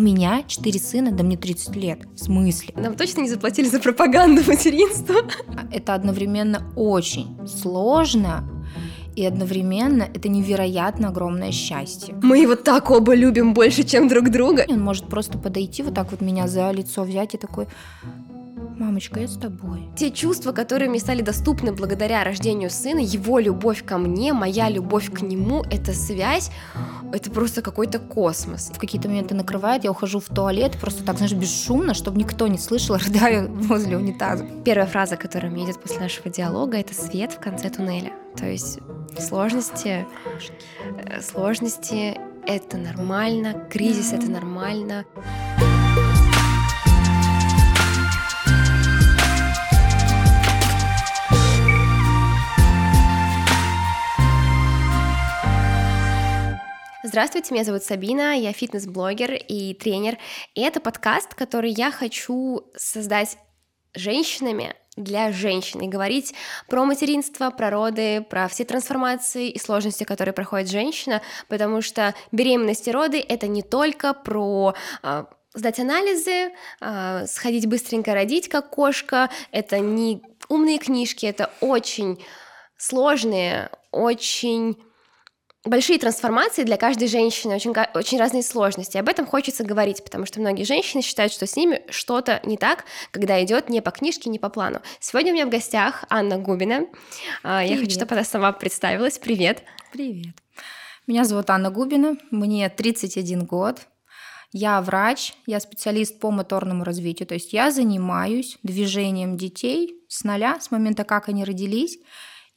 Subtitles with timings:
[0.00, 2.00] меня четыре сына, да мне 30 лет.
[2.14, 2.74] В смысле?
[2.76, 5.16] Нам точно не заплатили за пропаганду материнства?
[5.70, 8.44] Это одновременно очень сложно,
[9.16, 12.14] и одновременно это невероятно огромное счастье.
[12.22, 14.64] Мы его так оба любим больше, чем друг друга.
[14.68, 17.66] Он может просто подойти, вот так вот меня за лицо взять и такой,
[18.80, 19.90] Мамочка, я с тобой.
[19.94, 25.12] Те чувства, которые мне стали доступны благодаря рождению сына, его любовь ко мне, моя любовь
[25.12, 26.50] к нему, эта связь,
[27.12, 28.70] это просто какой-то космос.
[28.74, 32.56] В какие-то моменты накрывает, я ухожу в туалет, просто так, знаешь, бесшумно, чтобы никто не
[32.56, 34.46] слышал, рыдаю возле унитаза.
[34.64, 38.12] Первая фраза, которая мне идет после нашего диалога, это свет в конце туннеля.
[38.34, 38.78] То есть
[39.18, 40.06] сложности,
[41.04, 45.04] э, сложности это нормально, кризис это нормально.
[57.02, 60.18] Здравствуйте, меня зовут Сабина, я фитнес-блогер и тренер,
[60.54, 63.38] и это подкаст, который я хочу создать
[63.94, 66.34] женщинами для женщин и говорить
[66.68, 72.86] про материнство, про роды, про все трансформации и сложности, которые проходит женщина, потому что беременность
[72.86, 75.24] и роды— это не только про э,
[75.54, 76.52] сдать анализы,
[76.82, 82.22] э, сходить быстренько родить, как кошка, это не умные книжки, это очень
[82.76, 84.76] сложные, очень
[85.64, 88.96] большие трансформации для каждой женщины, очень, очень разные сложности.
[88.96, 92.84] Об этом хочется говорить, потому что многие женщины считают, что с ними что-то не так,
[93.10, 94.80] когда идет не по книжке, не по плану.
[95.00, 96.86] Сегодня у меня в гостях Анна Губина.
[97.42, 97.70] Привет.
[97.70, 99.18] Я хочу, чтобы она сама представилась.
[99.18, 99.62] Привет.
[99.92, 100.34] Привет.
[101.06, 103.80] Меня зовут Анна Губина, мне 31 год.
[104.52, 110.58] Я врач, я специалист по моторному развитию, то есть я занимаюсь движением детей с нуля,
[110.60, 111.98] с момента, как они родились,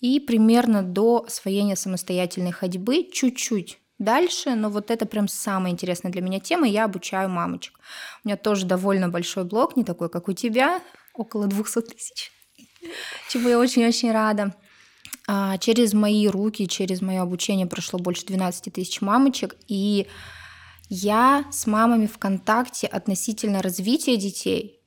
[0.03, 6.21] и примерно до освоения самостоятельной ходьбы чуть-чуть дальше, но вот это прям самая интересная для
[6.21, 7.79] меня тема, я обучаю мамочек.
[8.21, 10.81] У меня тоже довольно большой блог, не такой, как у тебя,
[11.13, 12.33] около 200 тысяч,
[13.29, 14.53] чему я очень-очень рада.
[15.25, 20.07] А через мои руки, через мое обучение прошло больше 12 тысяч мамочек, и
[20.89, 24.81] я с мамами в контакте относительно развития детей,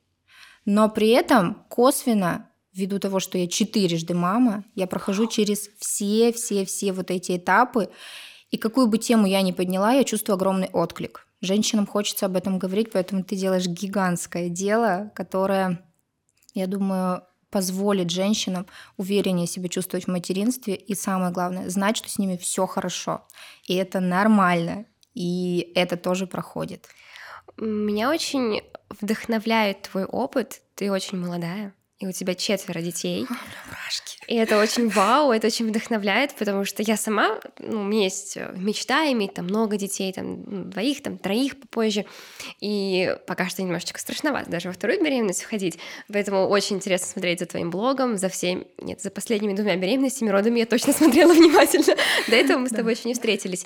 [0.65, 7.09] но при этом косвенно ввиду того, что я четырежды мама, я прохожу через все-все-все вот
[7.11, 7.89] эти этапы,
[8.51, 11.27] и какую бы тему я ни подняла, я чувствую огромный отклик.
[11.41, 15.83] Женщинам хочется об этом говорить, поэтому ты делаешь гигантское дело, которое,
[16.53, 18.67] я думаю, позволит женщинам
[18.97, 23.27] увереннее себя чувствовать в материнстве и самое главное, знать, что с ними все хорошо.
[23.67, 26.87] И это нормально, и это тоже проходит.
[27.57, 28.61] Меня очень
[29.01, 30.61] вдохновляет твой опыт.
[30.75, 33.25] Ты очень молодая и у тебя четверо детей.
[34.27, 38.37] И это очень вау, это очень вдохновляет, потому что я сама, ну, у меня есть
[38.37, 42.05] э, мечта иметь там много детей, там двоих, там троих попозже,
[42.59, 45.79] и пока что немножечко страшновато даже во вторую беременность входить,
[46.11, 50.59] поэтому очень интересно смотреть за твоим блогом, за всеми, нет, за последними двумя беременностями, родами
[50.59, 51.95] я точно смотрела внимательно,
[52.27, 53.65] до этого мы с тобой еще не встретились.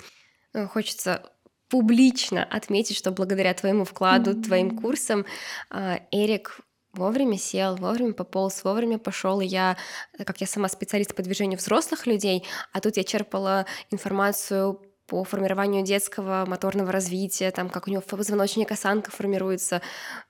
[0.53, 1.29] Э, хочется
[1.69, 5.25] публично отметить, что благодаря твоему вкладу, твоим курсам
[5.69, 6.61] э, Эрик
[6.93, 9.41] вовремя сел, вовремя пополз, вовремя пошел.
[9.41, 9.77] И я,
[10.25, 15.83] как я сама специалист по движению взрослых людей, а тут я черпала информацию по формированию
[15.83, 19.81] детского моторного развития, там, как у него позвоночник осанка формируется.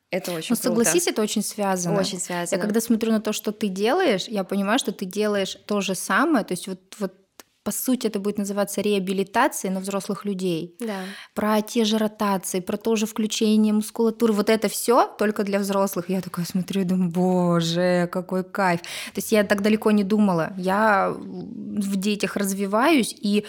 [0.10, 2.00] Это очень Ну, согласись, это очень связано.
[2.00, 2.58] Очень связано.
[2.58, 5.96] Я когда смотрю на то, что ты делаешь, я понимаю, что ты делаешь то же
[5.96, 6.44] самое.
[6.44, 7.14] То есть вот, вот
[7.64, 10.76] по сути, это будет называться реабилитацией на взрослых людей.
[10.80, 11.02] Да.
[11.36, 14.34] Про те же ротации, про то же включение мускулатуры.
[14.34, 16.10] Вот это все только для взрослых.
[16.10, 18.82] Я такая смотрю и думаю, боже, какой кайф.
[18.82, 20.54] То есть я так далеко не думала.
[20.58, 23.46] Я в детях развиваюсь, и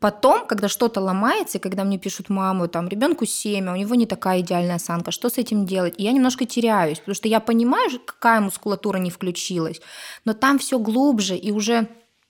[0.00, 4.06] Потом, когда что-то ломается, когда мне пишут маму, там, ребенку 7, а у него не
[4.06, 5.94] такая идеальная осанка, что с этим делать?
[5.98, 9.82] И я немножко теряюсь, потому что я понимаю, какая мускулатура не включилась,
[10.24, 11.88] но там все глубже, и уже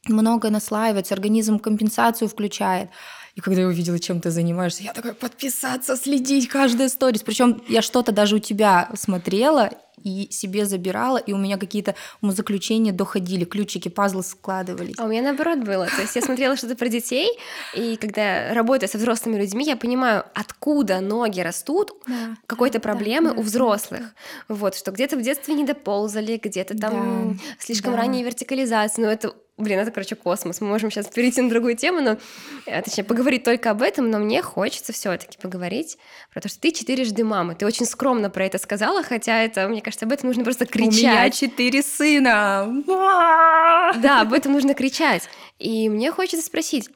[0.08, 2.90] много наслаивается, организм компенсацию включает.
[3.34, 7.22] И когда я увидела, чем ты занимаешься, я такая, подписаться, следить, каждая сторис.
[7.22, 9.70] Причем я что-то даже у тебя смотрела
[10.02, 14.96] и себе забирала, и у меня какие-то умозаключения доходили, ключики, пазлы складывались.
[14.98, 15.86] А у меня наоборот было.
[15.86, 17.28] То есть я смотрела что-то про детей,
[17.74, 23.32] и когда работаю со взрослыми людьми, я понимаю, откуда ноги растут да, какой-то да, проблемы
[23.32, 24.00] да, у взрослых.
[24.48, 24.54] Да.
[24.56, 27.98] Вот, что где-то в детстве не доползали, где-то там да, слишком да.
[27.98, 29.04] ранняя вертикализация.
[29.04, 30.62] Но это Блин, это, короче, космос.
[30.62, 32.16] Мы можем сейчас перейти на другую тему, но,
[32.64, 35.98] э, точнее, поговорить только об этом, но мне хочется все таки поговорить
[36.32, 37.54] про то, что ты четырежды мама.
[37.54, 40.94] Ты очень скромно про это сказала, хотя это, мне кажется, об этом нужно просто кричать.
[40.94, 42.82] У меня четыре сына!
[42.86, 45.28] Да, об этом нужно кричать.
[45.58, 46.88] И мне хочется спросить,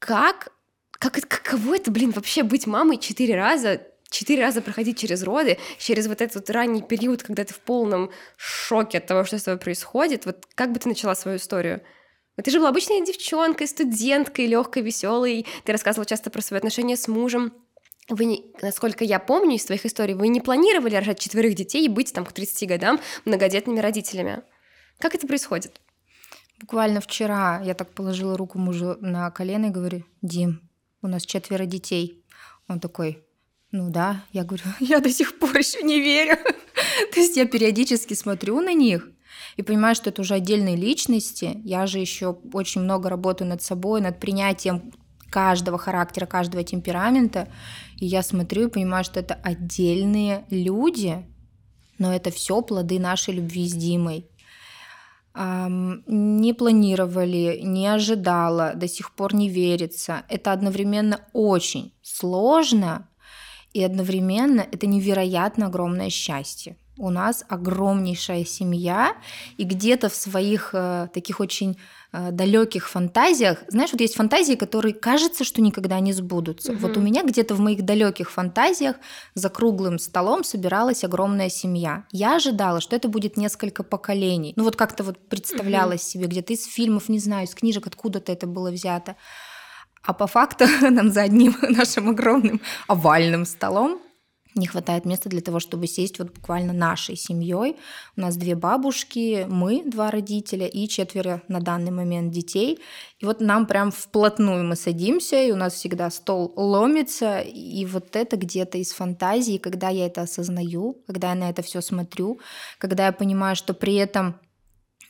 [0.00, 0.48] как,
[0.98, 6.06] как, каково это, блин, вообще быть мамой четыре раза четыре раза проходить через роды, через
[6.06, 9.58] вот этот вот ранний период, когда ты в полном шоке от того, что с тобой
[9.58, 10.26] происходит.
[10.26, 11.82] Вот как бы ты начала свою историю?
[12.42, 15.46] Ты же была обычной девчонкой, студенткой, легкой, веселой.
[15.64, 17.52] Ты рассказывала часто про свои отношения с мужем.
[18.08, 22.12] Вы, насколько я помню из твоих историй, вы не планировали рожать четверых детей и быть
[22.12, 24.42] там к 30 годам многодетными родителями.
[24.98, 25.80] Как это происходит?
[26.60, 30.68] Буквально вчера я так положила руку мужу на колено и говорю, Дим,
[31.02, 32.24] у нас четверо детей.
[32.68, 33.25] Он такой,
[33.76, 34.24] ну да.
[34.32, 36.38] Я говорю, я до сих пор еще не верю.
[37.12, 39.08] То есть я периодически смотрю на них
[39.56, 41.60] и понимаю, что это уже отдельные личности.
[41.62, 44.92] Я же еще очень много работаю над собой, над принятием
[45.30, 47.48] каждого характера, каждого темперамента.
[47.98, 51.26] И я смотрю и понимаю, что это отдельные люди,
[51.98, 54.26] но это все плоды нашей любви с Димой
[55.36, 60.22] не планировали, не ожидала, до сих пор не верится.
[60.30, 63.08] Это одновременно очень сложно,
[63.76, 66.76] и одновременно это невероятно огромное счастье.
[66.98, 69.14] У нас огромнейшая семья,
[69.58, 71.76] и где-то в своих э, таких очень
[72.18, 76.72] Э, далеких фантазиях, знаешь, вот есть фантазии, которые кажется, что никогда не сбудутся.
[76.72, 76.78] Угу.
[76.80, 78.96] Вот у меня где-то в моих далеких фантазиях
[79.34, 82.04] за круглым столом собиралась огромная семья.
[82.12, 84.54] Я ожидала, что это будет несколько поколений.
[84.56, 86.08] Ну вот как-то вот представлялась угу.
[86.10, 89.16] себе где-то из фильмов, не знаю, из книжек, откуда-то это было взято.
[90.06, 94.00] А по факту нам за одним нашим огромным овальным столом
[94.56, 97.76] не хватает места для того, чтобы сесть вот буквально нашей семьей.
[98.16, 102.78] У нас две бабушки, мы, два родителя и четверо на данный момент детей.
[103.18, 108.16] И вот нам прям вплотную мы садимся, и у нас всегда стол ломится, и вот
[108.16, 112.40] это где-то из фантазии, когда я это осознаю, когда я на это все смотрю,
[112.78, 114.36] когда я понимаю, что при этом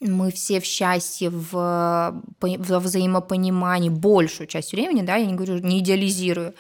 [0.01, 5.81] мы все в счастье, в, в взаимопонимании большую часть времени, да, я не говорю, не
[5.81, 6.55] идеализирую,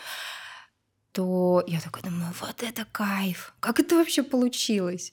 [1.12, 5.12] то я такая думаю, вот это кайф, как это вообще получилось?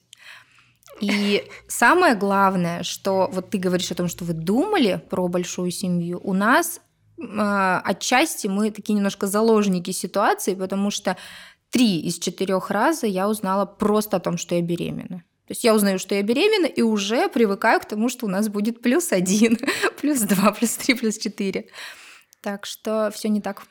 [1.00, 6.20] И самое главное, что вот ты говоришь о том, что вы думали про большую семью,
[6.22, 6.80] у нас
[7.18, 11.16] э, отчасти мы такие немножко заложники ситуации, потому что
[11.70, 15.24] три из четырех раза я узнала просто о том, что я беременна.
[15.46, 18.48] То есть я узнаю, что я беременна, и уже привыкаю к тому, что у нас
[18.48, 19.58] будет плюс один,
[20.00, 21.68] плюс два, плюс три, плюс четыре.
[22.40, 23.66] Так что все не так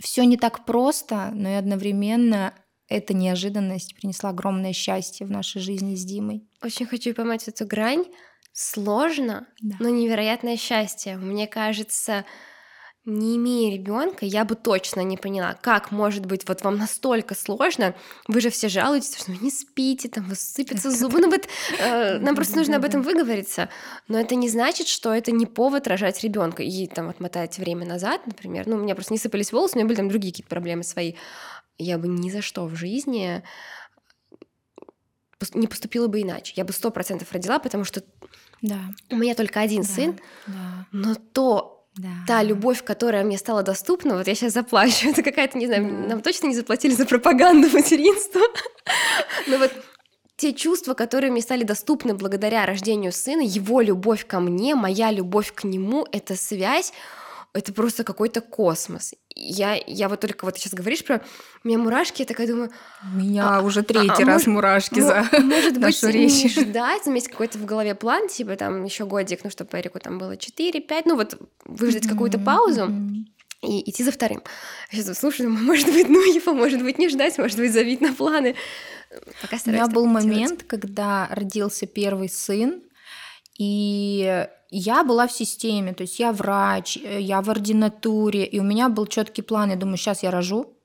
[0.00, 2.54] все не так просто, но и одновременно
[2.88, 6.46] эта неожиданность принесла огромное счастье в нашей жизни с Димой.
[6.62, 8.04] Очень хочу поймать эту грань.
[8.52, 9.76] Сложно, да.
[9.80, 11.16] но невероятное счастье.
[11.16, 12.24] Мне кажется,
[13.06, 17.94] не имея ребенка, я бы точно не поняла, как может быть вот вам настолько сложно.
[18.28, 21.20] Вы же все жалуетесь, что вы не спите, там высыпятся зубы.
[21.20, 21.46] Ну вот
[21.78, 23.68] э, нам просто нужно об этом выговориться.
[24.08, 28.26] Но это не значит, что это не повод рожать ребенка и там отмотать время назад,
[28.26, 28.66] например.
[28.66, 31.14] Ну, у меня просто не сыпались волосы, у меня были там другие какие-то проблемы свои.
[31.76, 33.42] Я бы ни за что в жизни
[35.52, 36.54] не поступила бы иначе.
[36.56, 38.02] Я бы сто процентов родила, потому что
[38.62, 38.78] да.
[39.10, 40.86] у меня только один да, сын, да.
[40.90, 42.08] но то да.
[42.26, 46.08] Та любовь, которая мне стала доступна, вот я сейчас заплачу, это какая-то, не знаю, да.
[46.08, 48.42] нам точно не заплатили за пропаганду материнства,
[49.46, 49.72] но вот
[50.36, 55.52] те чувства, которые мне стали доступны благодаря рождению сына, его любовь ко мне, моя любовь
[55.54, 56.92] к нему, эта связь,
[57.54, 59.14] это просто какой-то космос.
[59.36, 61.22] Я, я вот только вот сейчас говоришь про...
[61.62, 62.70] У меня мурашки, я такая думаю...
[63.04, 66.42] У меня а, уже третий а, раз может, мурашки за Может быть, речь.
[66.42, 70.18] не ждать, заметить какой-то в голове план, типа там еще годик, ну, чтобы Эрику там
[70.18, 72.90] было 4-5, ну, вот выждать какую-то паузу
[73.62, 74.42] и идти за вторым.
[74.90, 78.00] Я сейчас слушаю, думаю, может быть, ну, его, может быть, не ждать, может быть, забить
[78.00, 78.56] на планы.
[79.40, 82.82] Пока У меня был момент, когда родился первый сын,
[83.56, 88.62] и я была в системе, то есть я врач, э, я в ординатуре, и у
[88.62, 89.70] меня был четкий план.
[89.70, 90.76] Я думаю, сейчас я рожу,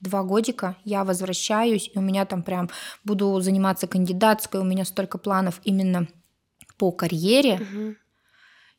[0.00, 2.70] два годика, я возвращаюсь, и у меня там прям
[3.04, 6.08] буду заниматься кандидатской, у меня столько планов именно
[6.78, 7.54] по карьере.
[7.54, 7.94] Угу.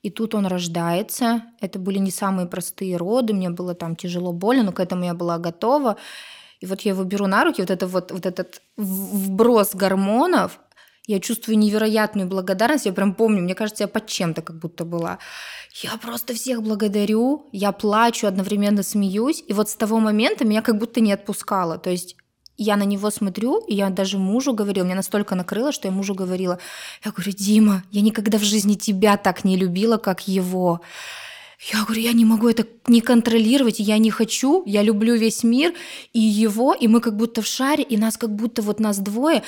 [0.04, 1.44] И тут он рождается.
[1.60, 5.14] Это были не самые простые роды, мне было там тяжело, больно, но к этому я
[5.14, 5.98] была готова.
[6.60, 10.60] И вот я его беру на руки, вот, это вот, вот этот вброс гормонов,
[11.08, 12.86] я чувствую невероятную благодарность.
[12.86, 15.20] Я прям помню, мне кажется, я под чем-то как будто была.
[15.82, 19.44] Я просто всех благодарю, я плачу, одновременно смеюсь.
[19.48, 21.78] И вот с того момента меня как будто не отпускало.
[21.78, 22.18] То есть
[22.58, 26.14] я на него смотрю, и я даже мужу говорила, меня настолько накрыло, что я мужу
[26.14, 26.60] говорила,
[27.06, 30.82] я говорю, Дима, я никогда в жизни тебя так не любила, как его.
[31.72, 35.74] Я говорю, я не могу это не контролировать, я не хочу, я люблю весь мир
[36.14, 39.44] и его, и мы как будто в шаре, и нас как будто вот нас двое,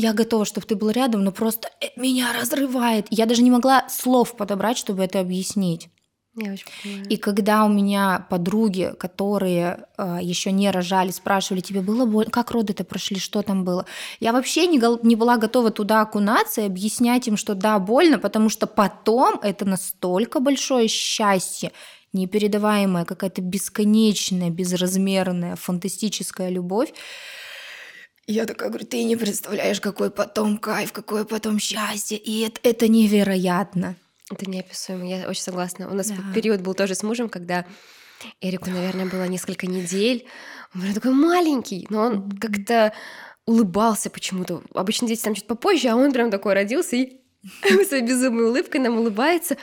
[0.00, 3.06] я готова, чтобы ты был рядом, но просто э, меня разрывает.
[3.10, 5.88] Я даже не могла слов подобрать, чтобы это объяснить.
[6.36, 7.06] Я очень понимаю.
[7.08, 12.52] И когда у меня подруги, которые э, еще не рожали, спрашивали, тебе было больно, как
[12.52, 13.84] роды-то прошли, что там было,
[14.20, 18.48] я вообще не, не была готова туда окунаться и объяснять им, что да, больно, потому
[18.48, 21.72] что потом это настолько большое счастье,
[22.12, 26.92] непередаваемая, какая-то бесконечная, безразмерная, фантастическая любовь.
[28.30, 32.86] Я такая говорю, ты не представляешь, какой потом кайф, какое потом счастье, и это, это
[32.88, 33.96] невероятно.
[34.30, 35.90] Это неописуемо, я очень согласна.
[35.90, 36.16] У нас Да.
[36.32, 37.64] период был тоже с мужем, когда
[38.40, 40.26] Эрику, наверное, было несколько недель.
[40.74, 42.38] Он был такой маленький, но он Мгм.
[42.38, 42.92] как-то
[43.46, 44.62] улыбался почему-то.
[44.74, 47.20] Обычно дети там чуть попозже, а он прям такой родился и
[47.88, 49.56] своей безумной улыбкой нам улыбается.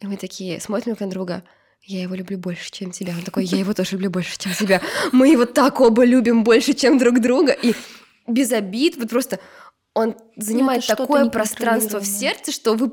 [0.00, 1.44] И мы такие смотрим друг на друга.
[1.84, 3.12] Я его люблю больше, чем тебя.
[3.16, 4.82] Он такой, я его тоже люблю больше, чем тебя.
[5.12, 7.52] Мы его так оба любим больше, чем друг друга.
[7.52, 7.74] И
[8.28, 9.40] без обид, вот просто
[9.94, 12.92] он занимает такое пространство в сердце, что вы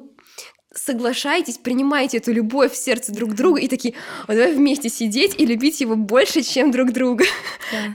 [0.75, 3.96] соглашаетесь, принимаете эту любовь в сердце друг друга и такие,
[4.27, 7.25] вот давай вместе сидеть и любить его больше, чем друг друга.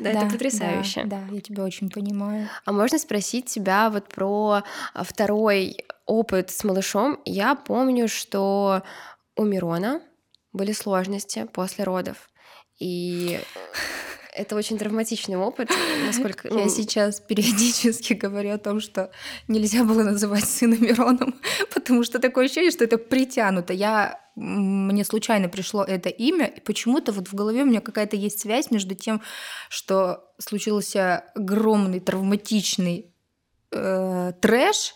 [0.01, 1.05] Да, это потрясающе.
[1.05, 2.49] Да, да, я тебя очень понимаю.
[2.65, 4.63] А можно спросить тебя вот про
[4.95, 7.21] а, второй опыт с малышом?
[7.25, 8.83] Я помню, что
[9.37, 10.01] у Мирона
[10.53, 12.31] были сложности после родов.
[12.79, 13.39] И
[14.35, 15.71] это очень травматичный опыт,
[16.07, 16.49] насколько...
[16.49, 19.11] Я сейчас периодически говорю о том, что
[19.49, 21.41] нельзя было называть сына Мироном,
[21.75, 23.73] потому что такое ощущение, что это притянуто.
[23.73, 28.41] Я мне случайно пришло это имя, и почему-то вот в голове у меня какая-то есть
[28.41, 29.21] связь между тем,
[29.69, 33.13] что случился огромный травматичный
[33.73, 34.95] э, трэш,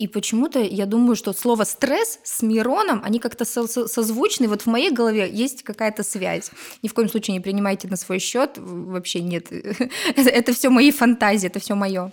[0.00, 4.48] и почему-то я думаю, что слово стресс с Мироном, они как-то со- со- созвучны.
[4.48, 6.50] Вот в моей голове есть какая-то связь.
[6.82, 8.52] Ни в коем случае не принимайте на свой счет.
[8.56, 9.52] Вообще нет.
[10.16, 12.12] Это, все мои фантазии, это все мое.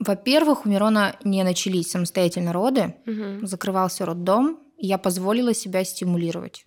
[0.00, 2.94] Во-первых, у Мирона не начались самостоятельно роды.
[3.46, 6.64] Закрывался роддом, и я позволила себя стимулировать.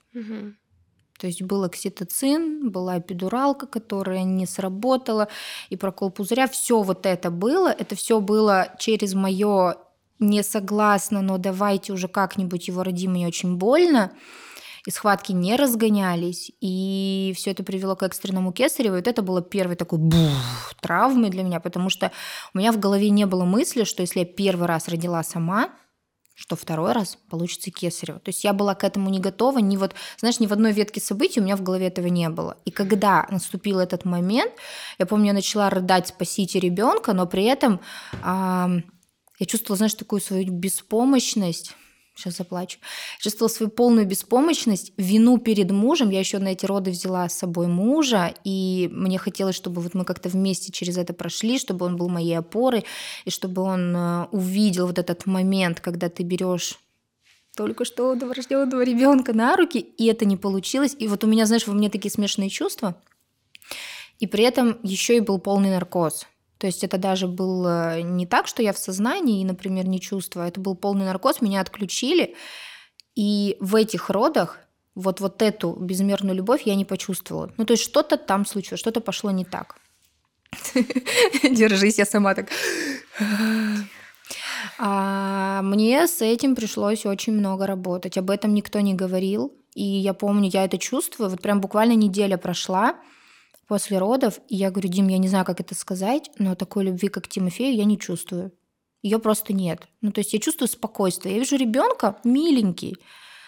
[1.21, 5.27] То есть был окситоцин, была эпидуралка, которая не сработала,
[5.69, 6.47] и прокол пузыря.
[6.47, 7.67] Все вот это было.
[7.67, 9.75] Это все было через мое
[10.17, 14.13] не согласна, но давайте уже как-нибудь его родим, мне очень больно.
[14.87, 18.95] И схватки не разгонялись, и все это привело к экстренному кесареву.
[18.95, 22.11] И вот это было первой такой бух, травмой для меня, потому что
[22.55, 25.69] у меня в голове не было мысли, что если я первый раз родила сама,
[26.41, 28.17] что второй раз получится кесарево.
[28.17, 30.99] То есть я была к этому не готова, ни вот, знаешь, ни в одной ветке
[30.99, 32.57] событий у меня в голове этого не было.
[32.65, 34.51] И когда наступил этот момент,
[34.97, 37.79] я помню, я начала рыдать «спасите ребенка», но при этом
[38.23, 38.83] ам,
[39.37, 41.75] я чувствовала, знаешь, такую свою беспомощность,
[42.15, 42.79] сейчас заплачу,
[43.19, 46.09] чувствовала свою полную беспомощность, вину перед мужем.
[46.09, 50.05] Я еще на эти роды взяла с собой мужа, и мне хотелось, чтобы вот мы
[50.05, 52.85] как-то вместе через это прошли, чтобы он был моей опорой,
[53.25, 56.79] и чтобы он э, увидел вот этот момент, когда ты берешь
[57.55, 60.95] только что новорожденного ребенка на руки, и это не получилось.
[60.97, 62.95] И вот у меня, знаешь, во мне такие смешанные чувства.
[64.19, 66.27] И при этом еще и был полный наркоз.
[66.61, 70.47] То есть это даже было не так, что я в сознании и, например, не чувствую.
[70.47, 72.35] Это был полный наркоз, меня отключили.
[73.15, 74.59] И в этих родах
[74.93, 77.51] вот, вот эту безмерную любовь я не почувствовала.
[77.57, 79.77] Ну, то есть что-то там случилось, что-то пошло не так.
[81.43, 82.49] Держись, я сама так.
[84.77, 88.17] А мне с этим пришлось очень много работать.
[88.17, 89.51] Об этом никто не говорил.
[89.73, 91.29] И я помню, я это чувствую.
[91.29, 92.95] Вот прям буквально неделя прошла
[93.71, 94.41] после родов.
[94.49, 97.73] И я говорю, Дим, я не знаю, как это сказать, но такой любви, как Тимофею,
[97.73, 98.51] я не чувствую.
[99.01, 99.87] Ее просто нет.
[100.01, 101.35] Ну, то есть я чувствую спокойствие.
[101.35, 102.97] Я вижу ребенка миленький,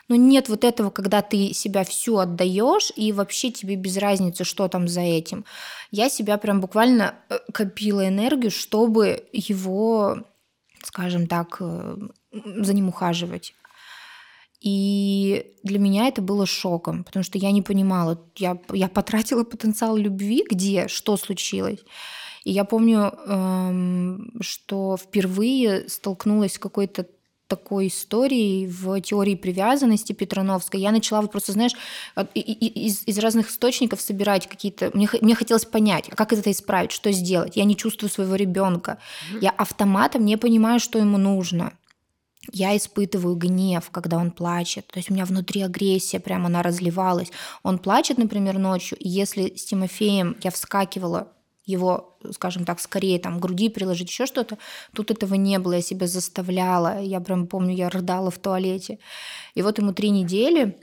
[0.07, 4.69] но нет вот этого, когда ты себя всю отдаешь, и вообще тебе без разницы, что
[4.69, 5.43] там за этим.
[5.91, 10.19] Я себя прям буквально э, копила энергию, чтобы его,
[10.85, 11.97] скажем так, э,
[12.31, 13.55] за ним ухаживать.
[14.63, 19.97] И для меня это было шоком, потому что я не понимала, я, я потратила потенциал
[19.97, 21.79] любви, где, что случилось.
[22.45, 27.05] И я помню, эм, что впервые столкнулась с какой-то
[27.47, 30.79] такой историей в теории привязанности Петрановской.
[30.79, 31.73] Я начала вот просто, знаешь,
[32.33, 34.91] из, из разных источников собирать какие-то...
[34.93, 37.57] Мне, мне хотелось понять, а как это исправить, что сделать.
[37.57, 38.97] Я не чувствую своего ребенка.
[39.41, 41.73] Я автоматом не понимаю, что ему нужно.
[42.51, 44.87] Я испытываю гнев, когда он плачет.
[44.87, 47.31] То есть у меня внутри агрессия, прямо она разливалась.
[47.63, 51.29] Он плачет, например, ночью, и если с Тимофеем я вскакивала
[51.65, 54.57] его, скажем так, скорее там груди приложить, еще что-то,
[54.93, 57.01] тут этого не было, я себя заставляла.
[57.01, 58.99] Я прям помню, я рыдала в туалете.
[59.55, 60.77] И вот ему три недели,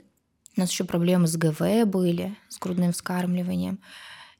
[0.57, 3.79] у нас еще проблемы с ГВ были, с грудным вскармливанием.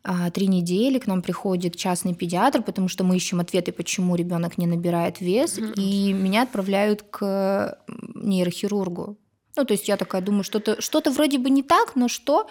[0.04, 4.58] А, три недели к нам приходит частный педиатр, потому что мы ищем ответы, почему ребенок
[4.58, 5.74] не набирает вес, mm-hmm.
[5.76, 7.78] и меня отправляют к
[8.16, 9.18] нейрохирургу.
[9.56, 12.50] Ну, то есть я такая думаю, что-то что вроде бы не так, но что?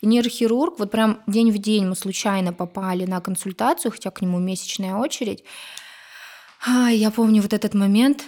[0.00, 4.38] И нейрохирург, вот прям день в день мы случайно попали на консультацию, хотя к нему
[4.38, 5.42] месячная очередь.
[6.66, 8.24] А, я помню вот этот момент,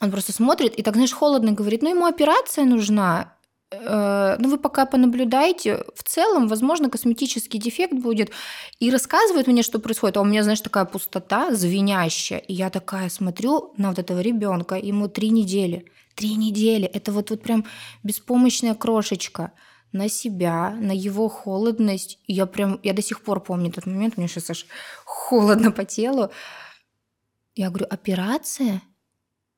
[0.00, 3.34] он просто смотрит и так, знаешь, холодно говорит, ну ему операция нужна,
[3.70, 5.84] ну, вы пока понаблюдайте.
[5.94, 8.30] В целом, возможно, косметический дефект будет.
[8.78, 10.16] И рассказывает мне, что происходит.
[10.16, 12.38] А у меня, знаешь, такая пустота звенящая.
[12.38, 14.76] И я такая смотрю на вот этого ребенка.
[14.76, 15.86] Ему три недели.
[16.14, 16.86] Три недели.
[16.86, 17.64] Это вот, вот прям
[18.02, 19.52] беспомощная крошечка
[19.92, 22.18] на себя, на его холодность.
[22.26, 24.66] И я прям, я до сих пор помню этот момент, мне сейчас аж
[25.04, 26.30] холодно по телу.
[27.54, 28.82] Я говорю, операция?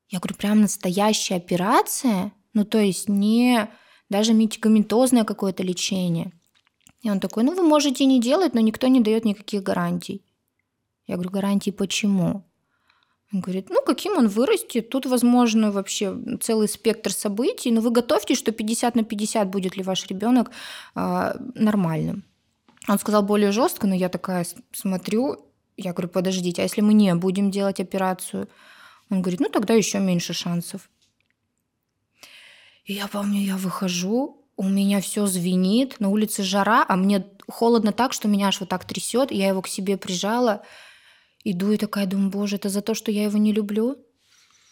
[0.09, 2.31] Я говорю, прям настоящая операция?
[2.53, 3.67] Ну, то есть не
[4.09, 6.31] даже медикаментозное какое-то лечение.
[7.01, 10.23] И он такой, ну вы можете не делать, но никто не дает никаких гарантий.
[11.05, 12.43] Я говорю, гарантии почему?
[13.33, 18.37] Он говорит, ну каким он вырастет, тут возможно вообще целый спектр событий, но вы готовьтесь,
[18.37, 20.51] что 50 на 50 будет ли ваш ребенок
[20.95, 22.23] э, нормальным.
[22.87, 25.45] Он сказал более жестко, но я такая смотрю,
[25.75, 28.47] я говорю, подождите, а если мы не будем делать операцию?
[29.09, 30.89] Он говорит, ну тогда еще меньше шансов.
[32.87, 37.91] И я помню, я выхожу, у меня все звенит, на улице жара, а мне холодно
[37.91, 39.31] так, что меня аж вот так трясет.
[39.31, 40.63] Я его к себе прижала,
[41.43, 43.97] иду и такая думаю, боже, это за то, что я его не люблю?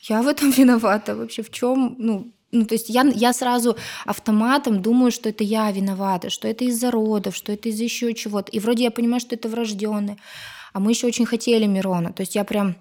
[0.01, 1.43] Я в этом виновата вообще?
[1.43, 1.95] В чем?
[1.99, 6.63] Ну, ну, то есть я, я сразу автоматом думаю, что это я виновата, что это
[6.63, 8.49] из-за родов, что это из-за еще чего-то.
[8.51, 10.17] И вроде я понимаю, что это врожденное.
[10.71, 12.13] А мы еще очень хотели Мирона.
[12.13, 12.77] То есть я прям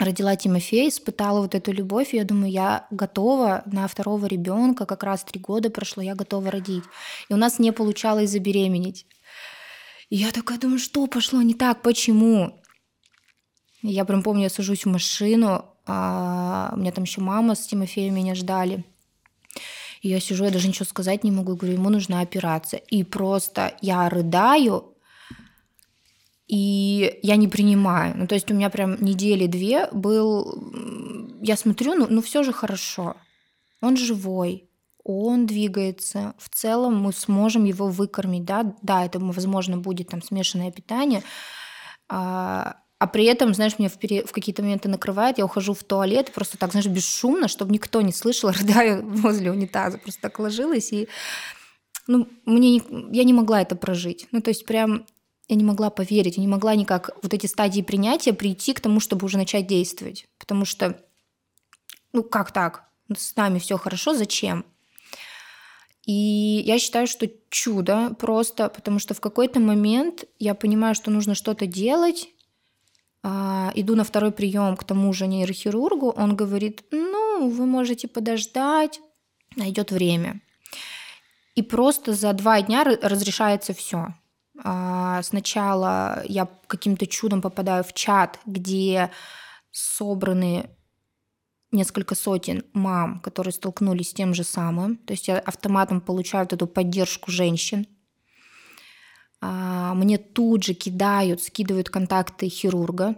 [0.00, 5.02] родила Тимофея, испытала вот эту любовь, и я думаю, я готова на второго ребенка, как
[5.04, 6.84] раз три года прошло, я готова родить.
[7.28, 9.06] И у нас не получалось забеременеть.
[10.10, 12.60] И я такая думаю, что пошло не так, почему?
[13.82, 17.66] И я прям помню, я сажусь в машину, а у меня там еще мама с
[17.66, 18.84] Тимофеем меня ждали.
[20.02, 22.78] И я сижу, я даже ничего сказать не могу, говорю, ему нужна операция.
[22.78, 24.93] И просто я рыдаю,
[26.46, 28.14] и я не принимаю.
[28.16, 30.62] Ну, то есть у меня прям недели две был...
[31.40, 33.16] Я смотрю, ну, ну все же хорошо.
[33.80, 34.68] Он живой,
[35.04, 36.34] он двигается.
[36.38, 41.22] В целом мы сможем его выкормить, да, да, это, возможно, будет там смешанное питание,
[42.08, 44.24] а, а при этом, знаешь, меня в, пере...
[44.24, 48.12] в какие-то моменты накрывает, я ухожу в туалет, просто так, знаешь, бесшумно, чтобы никто не
[48.12, 51.08] слышал, рыдаю возле унитаза, просто так ложилась, и
[52.06, 54.26] ну, мне я не могла это прожить.
[54.30, 55.06] Ну, то есть прям
[55.48, 59.00] я не могла поверить, я не могла никак вот эти стадии принятия прийти к тому,
[59.00, 60.26] чтобы уже начать действовать.
[60.38, 60.98] Потому что,
[62.12, 62.84] ну как так?
[63.14, 64.64] С нами все хорошо, зачем?
[66.06, 71.34] И я считаю, что чудо просто, потому что в какой-то момент я понимаю, что нужно
[71.34, 72.28] что-то делать,
[73.22, 79.00] а, иду на второй прием к тому же нейрохирургу, он говорит, ну, вы можете подождать,
[79.56, 80.40] найдет время.
[81.54, 84.14] И просто за два дня разрешается все.
[84.66, 89.10] А, сначала я каким-то чудом попадаю в чат, где
[89.70, 90.70] собраны
[91.70, 94.96] несколько сотен мам, которые столкнулись с тем же самым.
[94.96, 97.86] То есть я автоматом получаю вот эту поддержку женщин.
[99.42, 103.16] А, мне тут же кидают, скидывают контакты хирурга,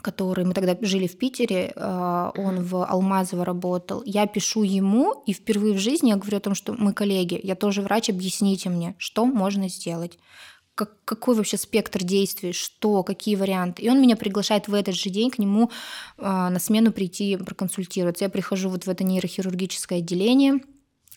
[0.00, 4.02] который мы тогда жили в Питере, а, он в Алмазово работал.
[4.04, 7.54] Я пишу ему, и впервые в жизни я говорю о том, что мы коллеги, я
[7.54, 10.18] тоже врач, объясните мне, что можно сделать
[10.74, 13.82] как, какой вообще спектр действий, что, какие варианты.
[13.82, 15.70] И он меня приглашает в этот же день к нему
[16.18, 18.24] э, на смену прийти проконсультироваться.
[18.24, 20.60] Я прихожу вот в это нейрохирургическое отделение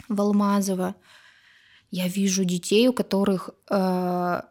[0.10, 0.96] в Алмазово.
[1.92, 4.42] Я вижу детей, у которых э,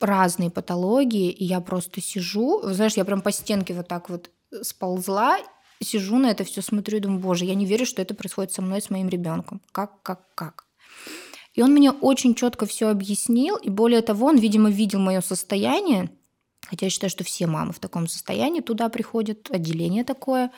[0.00, 4.30] разные патологии, и я просто сижу, знаешь, я прям по стенке вот так вот
[4.62, 5.38] сползла,
[5.80, 8.62] сижу на это все, смотрю и думаю, боже, я не верю, что это происходит со
[8.62, 9.62] мной, с моим ребенком.
[9.72, 10.61] Как, как, как?
[11.54, 16.10] И он мне очень четко все объяснил, и более того, он, видимо, видел мое состояние,
[16.66, 20.50] хотя я считаю, что все мамы в таком состоянии туда приходят, отделение такое.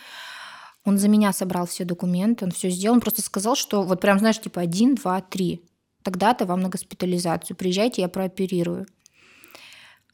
[0.84, 4.18] Он за меня собрал все документы, он все сделал, он просто сказал, что вот прям,
[4.18, 5.64] знаешь, типа один, два, три,
[6.02, 8.86] тогда-то вам на госпитализацию, приезжайте, я прооперирую.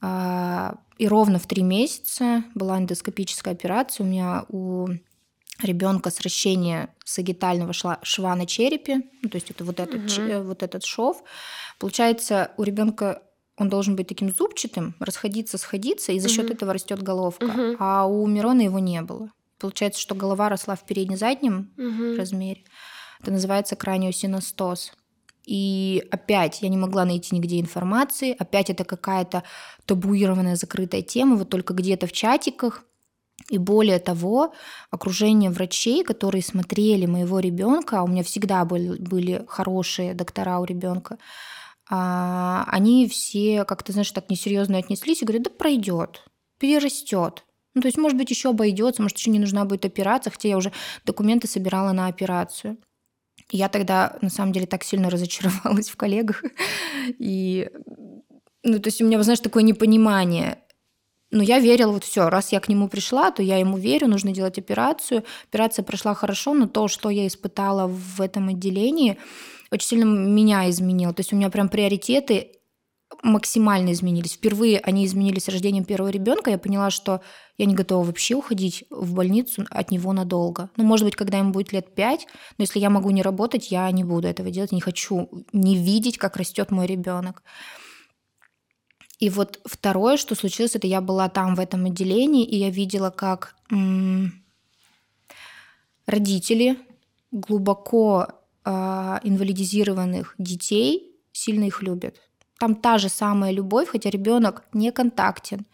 [0.01, 4.05] А, и ровно в три месяца была эндоскопическая операция.
[4.05, 4.89] У меня у
[5.63, 10.43] ребенка сращение сагитального шва на черепе, ну, то есть это вот этот, угу.
[10.45, 11.23] вот этот шов.
[11.79, 13.23] Получается, у ребенка
[13.57, 16.55] он должен быть таким зубчатым, расходиться, сходиться, и за счет угу.
[16.55, 17.45] этого растет головка.
[17.45, 17.77] Угу.
[17.79, 19.31] А у Мирона его не было.
[19.59, 22.17] Получается, что голова росла в передне-заднем угу.
[22.17, 22.65] размере.
[23.21, 24.93] Это называется краниосиностоз.
[25.45, 29.43] И опять я не могла найти нигде информации, опять это какая-то
[29.85, 32.85] табуированная закрытая тема, вот только где-то в чатиках.
[33.51, 34.55] И более того,
[34.93, 40.65] окружение врачей, которые смотрели моего ребенка, а у меня всегда были, были хорошие доктора у
[40.65, 41.19] ребенка,
[41.91, 46.23] а, они все как-то, знаешь, так несерьезно отнеслись и говорят, да пройдет,
[46.61, 47.45] перерастет.
[47.75, 50.57] Ну, то есть, может быть, еще обойдется, может, еще не нужна будет операция, хотя я
[50.57, 50.73] уже
[51.05, 52.79] документы собирала на операцию.
[53.51, 56.45] Я тогда, на самом деле, так сильно разочаровалась в коллегах.
[57.19, 57.69] И,
[58.63, 60.63] ну, то есть у меня, знаешь, такое непонимание.
[61.31, 64.33] Но я верила, вот все, раз я к нему пришла, то я ему верю, нужно
[64.33, 65.25] делать операцию.
[65.49, 69.17] Операция прошла хорошо, но то, что я испытала в этом отделении,
[69.71, 71.15] очень сильно меня изменило.
[71.15, 72.53] То есть у меня прям приоритеты
[73.23, 74.33] максимально изменились.
[74.33, 76.51] Впервые они изменились с рождением первого ребенка.
[76.51, 77.21] Я поняла, что
[77.59, 80.71] я не готова вообще уходить в больницу от него надолго.
[80.77, 83.91] Ну, может быть, когда ему будет лет пять, но если я могу не работать, я
[83.91, 87.43] не буду этого делать, не хочу не видеть, как растет мой ребенок.
[89.21, 93.11] И вот второе, что случилось, это я была там в этом отделении, и я видела,
[93.11, 94.33] как м-
[96.07, 96.79] родители
[97.31, 98.29] глубоко
[98.65, 98.71] э,
[99.23, 102.17] инвалидизированных детей сильно их любят.
[102.59, 105.67] Там та же самая любовь, хотя ребенок не контактен.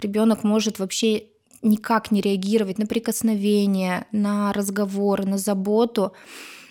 [0.00, 1.24] Ребенок может вообще
[1.62, 6.12] никак не реагировать на прикосновения, на разговоры, на заботу.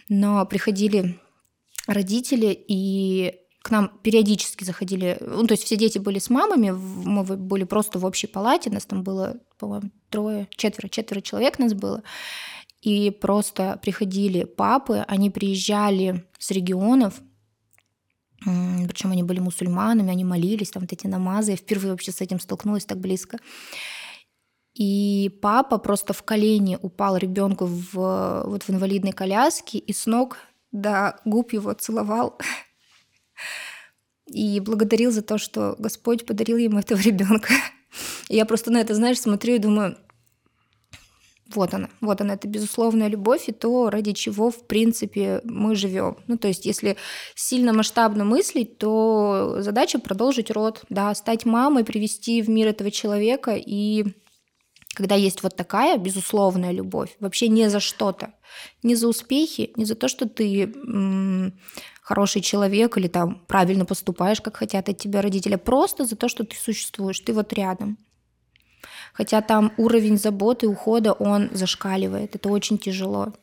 [0.10, 1.20] Но приходили
[1.88, 3.36] родители и
[3.67, 7.99] к нам периодически заходили, ну, то есть все дети были с мамами, мы были просто
[7.99, 12.01] в общей палате, нас там было, по-моему, трое, четверо, четверо человек нас было,
[12.82, 17.21] и просто приходили папы, они приезжали с регионов,
[18.39, 21.51] причем они были мусульманами, они молились, там вот эти намазы.
[21.51, 23.39] Я впервые вообще с этим столкнулась так близко.
[24.75, 30.38] И папа просто в колени упал ребенку в, вот в инвалидной коляске и с ног
[30.71, 32.38] до губ его целовал
[34.28, 37.54] и благодарил за то, что Господь подарил ему этого ребенка.
[38.30, 39.98] я просто на это, знаешь, смотрю и думаю,
[41.54, 46.18] вот она, вот она, это безусловная любовь и то, ради чего, в принципе, мы живем.
[46.28, 46.98] Ну, то есть, если
[47.36, 53.56] сильно масштабно мыслить, то задача продолжить род, да, стать мамой, привести в мир этого человека
[53.56, 54.06] и
[54.94, 58.34] когда есть вот такая безусловная любовь, вообще не за что-то,
[58.82, 60.74] не за успехи, не за то, что ты
[62.08, 66.30] хороший человек или там правильно поступаешь, как хотят от тебя родители, а просто за то,
[66.30, 67.98] что ты существуешь, ты вот рядом.
[69.13, 72.34] Хотя там уровень заботы, ухода, он зашкаливает.
[72.34, 73.34] Это очень тяжело.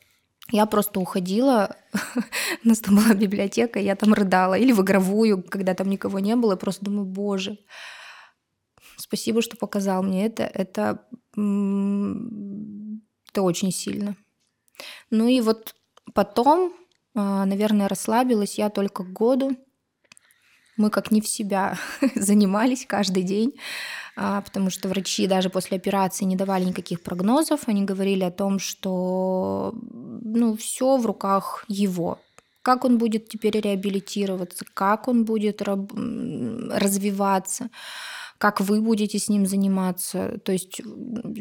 [0.51, 1.77] Я просто уходила,
[2.65, 4.55] у нас там была библиотека, я там рыдала.
[4.55, 7.59] Или в игровую, когда там никого не было, просто думаю, боже,
[8.97, 10.45] спасибо, что показал мне это.
[10.45, 14.17] Это, это очень сильно.
[15.11, 15.75] Ну и вот
[16.15, 16.73] потом,
[17.15, 19.57] наверное, расслабилась я только к году.
[20.77, 21.79] Мы как не в себя
[22.15, 23.55] занимались каждый день.
[24.17, 28.61] А, потому что врачи даже после операции не давали никаких прогнозов, они говорили о том,
[28.61, 32.21] что ну, все в руках его.
[32.63, 37.71] Как он будет теперь реабилитироваться, как он будет развиваться,
[38.39, 40.39] как вы будете с ним заниматься.
[40.45, 40.81] То есть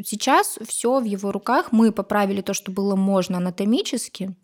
[0.06, 1.72] сейчас все в его руках.
[1.72, 4.36] Мы поправили то, что было можно анатомически.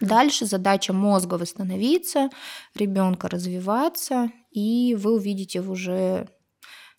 [0.00, 2.30] Дальше задача мозга восстановиться,
[2.74, 6.28] ребенка развиваться, и вы увидите уже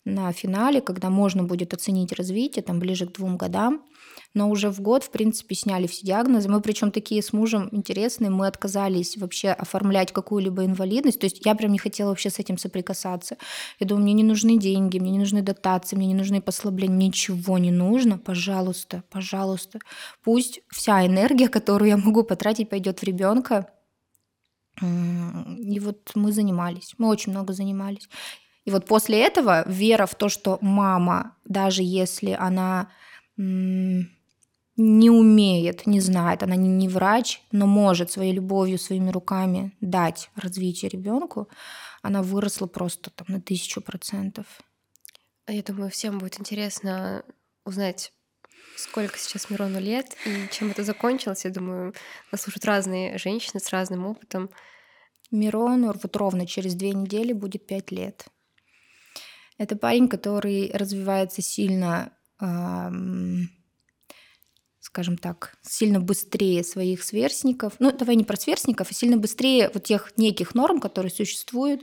[0.04, 3.84] на финале, когда можно будет оценить развитие, там ближе к двум годам.
[4.32, 6.48] Но уже в год, в принципе, сняли все диагнозы.
[6.48, 11.18] Мы причем такие с мужем интересные, мы отказались вообще оформлять какую-либо инвалидность.
[11.18, 13.36] То есть я прям не хотела вообще с этим соприкасаться.
[13.80, 17.58] Я думаю, мне не нужны деньги, мне не нужны дотации, мне не нужны послабления, ничего
[17.58, 18.18] не нужно.
[18.18, 19.80] Пожалуйста, пожалуйста.
[20.22, 23.70] Пусть вся энергия, которую я могу потратить, пойдет в ребенка.
[24.80, 28.08] И вот мы занимались, мы очень много занимались.
[28.64, 32.88] И вот после этого вера в то, что мама, даже если она
[34.76, 40.30] не умеет, не знает, она не, не врач, но может своей любовью, своими руками дать
[40.36, 41.48] развитие ребенку,
[42.02, 44.46] она выросла просто там на тысячу процентов.
[45.46, 47.24] А я думаю, всем будет интересно
[47.64, 48.12] узнать,
[48.76, 51.44] сколько сейчас Мирону лет и чем это закончилось.
[51.44, 51.94] Я думаю,
[52.32, 54.50] нас слушают разные женщины с разным опытом.
[55.30, 58.26] Мирону вот ровно через две недели будет пять лет.
[59.58, 63.50] Это парень, который развивается сильно, эм,
[64.90, 67.74] скажем так, сильно быстрее своих сверстников.
[67.78, 71.82] Ну, давай не про сверстников, а сильно быстрее вот тех неких норм, которые существуют.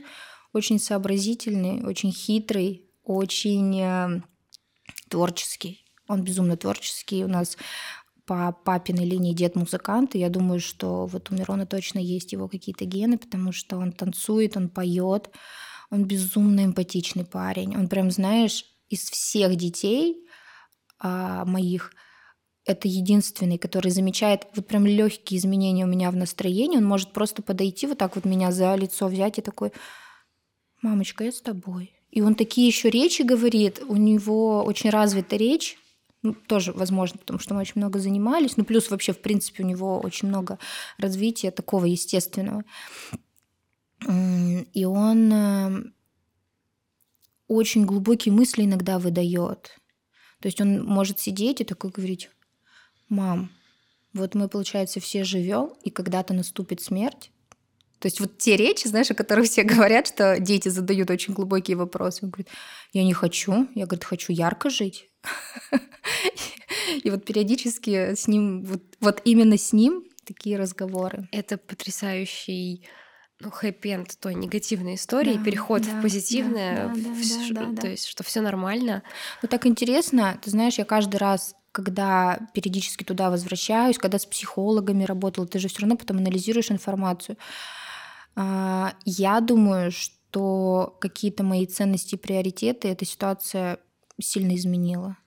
[0.52, 4.22] Очень сообразительный, очень хитрый, очень э,
[5.08, 5.86] творческий.
[6.06, 7.24] Он безумно творческий.
[7.24, 7.56] У нас
[8.26, 12.46] по папиной линии дед музыкант, и я думаю, что вот у Мирона точно есть его
[12.46, 15.30] какие-то гены, потому что он танцует, он поет,
[15.90, 17.74] он безумно эмпатичный парень.
[17.74, 20.26] Он прям, знаешь, из всех детей
[20.98, 21.92] а, моих
[22.68, 26.76] это единственный, который замечает вот прям легкие изменения у меня в настроении.
[26.76, 29.72] Он может просто подойти вот так вот меня за лицо взять и такой,
[30.82, 31.92] мамочка, я с тобой.
[32.10, 35.78] И он такие еще речи говорит, у него очень развита речь,
[36.22, 39.66] ну, тоже возможно, потому что мы очень много занимались, ну, плюс вообще, в принципе, у
[39.66, 40.58] него очень много
[40.98, 42.64] развития такого естественного.
[44.74, 45.82] И он э,
[47.46, 49.78] очень глубокие мысли иногда выдает.
[50.40, 52.30] То есть он может сидеть и такой говорить,
[53.08, 53.50] мам,
[54.12, 57.30] вот мы, получается, все живем, и когда-то наступит смерть.
[57.98, 61.76] То есть вот те речи, знаешь, о которых все говорят, что дети задают очень глубокие
[61.76, 62.24] вопросы.
[62.24, 62.48] Он говорит,
[62.92, 65.08] я не хочу, я, говорит, хочу ярко жить.
[67.02, 71.28] И вот периодически с ним, вот, вот именно с ним такие разговоры.
[71.32, 72.86] Это потрясающий
[73.40, 77.80] ну, хэппи-энд той негативной истории, да, переход да, в позитивное, да, да, в, да, да,
[77.82, 79.02] то есть, что все нормально.
[79.42, 85.04] Ну, так интересно, ты знаешь, я каждый раз когда периодически туда возвращаюсь, когда с психологами
[85.04, 87.36] работала, ты же все равно потом анализируешь информацию.
[88.34, 93.78] А, я думаю, что какие-то мои ценности и приоритеты эта ситуация
[94.20, 95.18] сильно изменила.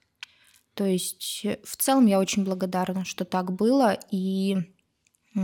[0.73, 4.57] То есть э, в целом я очень благодарна, что так было, и
[5.33, 5.39] у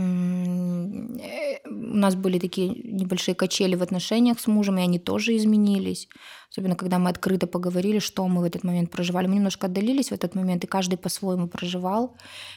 [1.66, 6.08] нас были такие небольшие качели в отношениях с мужем, и они тоже изменились.
[6.50, 9.26] Особенно, когда мы открыто поговорили, что мы в этот момент проживали.
[9.26, 12.16] Мы немножко отдалились в этот момент, и каждый по-своему проживал.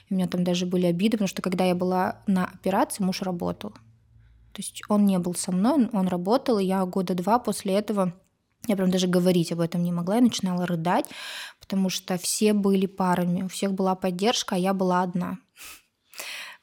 [0.09, 3.71] У меня там даже были обиды, потому что когда я была на операции, муж работал.
[3.71, 8.13] То есть он не был со мной, он работал, и я года два после этого
[8.67, 11.05] я прям даже говорить об этом не могла, я начинала рыдать,
[11.59, 15.39] потому что все были парами, у всех была поддержка, а я была одна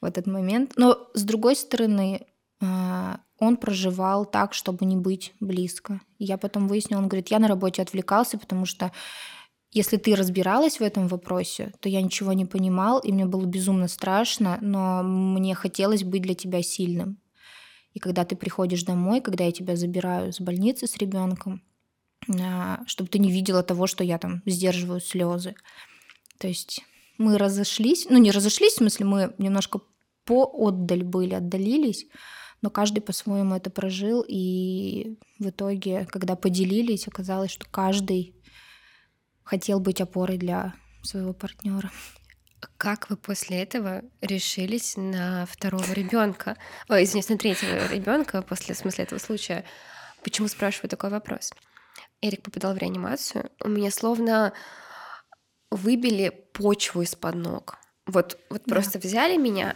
[0.01, 0.73] в этот момент.
[0.77, 2.27] Но с другой стороны,
[2.61, 6.01] а, он проживал так, чтобы не быть близко.
[6.17, 8.91] Я потом выяснила, он говорит, я на работе отвлекался, потому что
[9.71, 13.87] если ты разбиралась в этом вопросе, то я ничего не понимал, и мне было безумно
[13.87, 17.19] страшно, но мне хотелось быть для тебя сильным.
[17.93, 21.61] И когда ты приходишь домой, когда я тебя забираю с больницы с ребенком,
[22.41, 25.55] а, чтобы ты не видела того, что я там сдерживаю слезы.
[26.39, 26.81] То есть
[27.19, 29.81] мы разошлись, ну не разошлись, в смысле мы немножко
[30.23, 32.07] поотдаль были, отдалились,
[32.61, 38.35] но каждый по-своему это прожил, и в итоге, когда поделились, оказалось, что каждый
[39.43, 41.91] хотел быть опорой для своего партнера.
[42.77, 46.57] Как вы после этого решились на второго ребенка?
[46.87, 49.65] Ой, извините, на третьего ребенка после смысла этого случая?
[50.23, 51.51] Почему спрашиваю такой вопрос?
[52.21, 54.53] Эрик попадал в реанимацию, у меня словно
[55.71, 57.77] выбили почву из-под ног.
[58.05, 58.75] Вот, вот да.
[58.75, 59.75] просто взяли меня.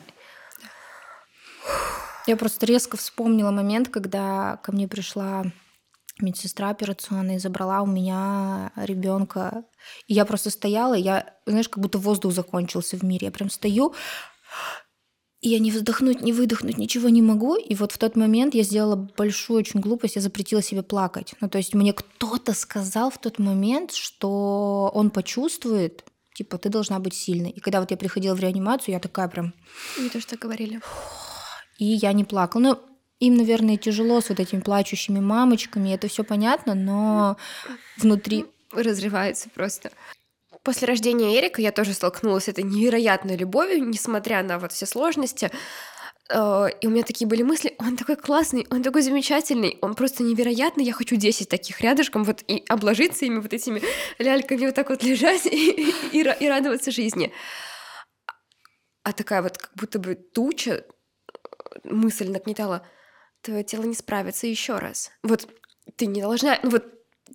[2.26, 5.44] Я просто резко вспомнила момент, когда ко мне пришла
[6.20, 9.66] медсестра операционная и забрала у меня ребенка.
[10.08, 13.28] И я просто стояла, я, знаешь, как будто воздух закончился в мире.
[13.28, 13.94] Я прям стою,
[15.50, 17.56] я не вздохнуть, не выдохнуть, ничего не могу.
[17.56, 21.34] И вот в тот момент я сделала большую очень глупость, я запретила себе плакать.
[21.42, 27.00] Ну, то есть мне кто-то сказал в тот момент, что он почувствует, типа, ты должна
[27.00, 27.50] быть сильной.
[27.50, 29.54] И когда вот я приходила в реанимацию, я такая прям...
[29.98, 30.82] Мне тоже так говорили.
[31.78, 32.62] И я не плакала.
[32.62, 32.80] Ну,
[33.20, 37.38] им, наверное, тяжело с вот этими плачущими мамочками, это все понятно, но
[37.98, 38.46] внутри...
[38.72, 39.92] Разрывается просто.
[40.64, 45.52] После рождения Эрика я тоже столкнулась с этой невероятной любовью, несмотря на вот все сложности.
[46.30, 50.24] Э, и у меня такие были мысли, он такой классный, он такой замечательный, он просто
[50.24, 53.82] невероятный, я хочу 10 таких рядышком, вот и обложиться ими, вот этими
[54.20, 57.34] ляльками вот так вот лежать и, и, и радоваться жизни.
[59.04, 60.86] А такая вот как будто бы туча,
[61.84, 62.88] мысль нагнетала,
[63.42, 65.12] твое тело не справится еще раз.
[65.24, 65.50] Вот
[65.98, 66.86] ты не должна, ну вот,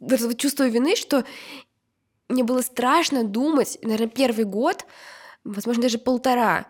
[0.00, 1.26] вот чувство вины, что
[2.28, 4.84] мне было страшно думать, наверное, первый год,
[5.44, 6.66] возможно, даже полтора.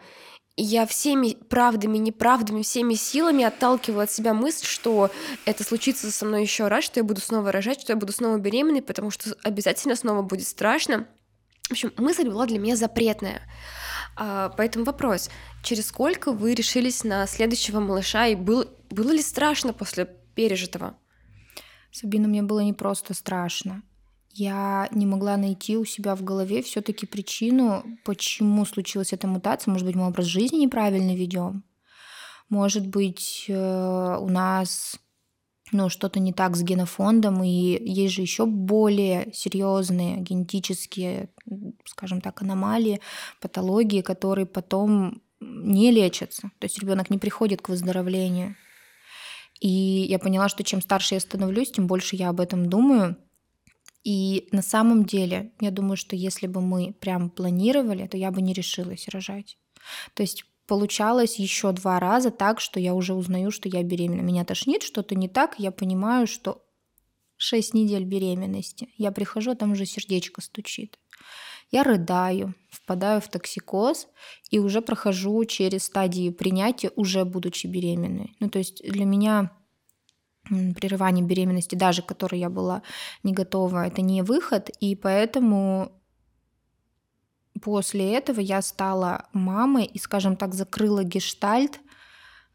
[0.57, 5.11] Я всеми правдами, неправдами, всеми силами отталкивала от себя мысль, что
[5.45, 8.39] это случится со мной еще раз, что я буду снова рожать, что я буду снова
[8.39, 11.07] беременной, потому что обязательно снова будет страшно.
[11.69, 13.43] В общем, мысль была для меня запретная.
[14.17, 15.31] А, поэтому вопрос,
[15.63, 20.99] через сколько вы решились на следующего малыша, и был, было ли страшно после пережитого?
[21.93, 23.83] Сабина, мне было не просто страшно
[24.39, 29.73] я не могла найти у себя в голове все-таки причину, почему случилась эта мутация.
[29.73, 31.65] Может быть, мы образ жизни неправильно ведем.
[32.49, 34.99] Может быть, э, у нас
[35.73, 41.29] ну, что-то не так с генофондом, и есть же еще более серьезные генетические,
[41.85, 43.01] скажем так, аномалии,
[43.41, 46.51] патологии, которые потом не лечатся.
[46.59, 48.57] То есть ребенок не приходит к выздоровлению.
[49.61, 53.17] И я поняла, что чем старше я становлюсь, тем больше я об этом думаю.
[54.09, 58.41] И на самом деле, я думаю, что если бы мы прям планировали, то я бы
[58.41, 59.59] не решилась рожать.
[60.15, 64.23] То есть получалось еще два раза так, что я уже узнаю, что я беременна.
[64.23, 66.65] Меня тошнит, что-то не так, я понимаю, что
[67.37, 68.89] 6 недель беременности.
[68.97, 70.99] Я прихожу, а там уже сердечко стучит.
[71.71, 74.09] Я рыдаю, впадаю в токсикоз
[74.49, 78.35] и уже прохожу через стадии принятия, уже будучи беременной.
[78.41, 79.51] Ну, то есть для меня
[80.49, 82.83] прерывание беременности, даже которой я была
[83.23, 85.93] не готова, это не выход, и поэтому
[87.63, 91.81] после этого я стала мамой и, скажем так, закрыла гештальт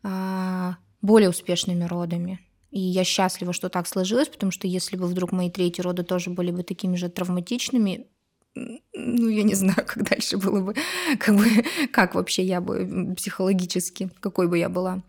[0.04, 2.40] а, более успешными родами.
[2.72, 6.32] И я счастлива, что так сложилось, потому что если бы вдруг мои третьи роды тоже
[6.32, 8.08] были бы такими же травматичными,
[8.56, 10.76] ну, я не знаю, как дальше было бы,
[11.20, 11.46] как, бы,
[11.92, 15.04] как вообще я бы психологически, какой бы я была.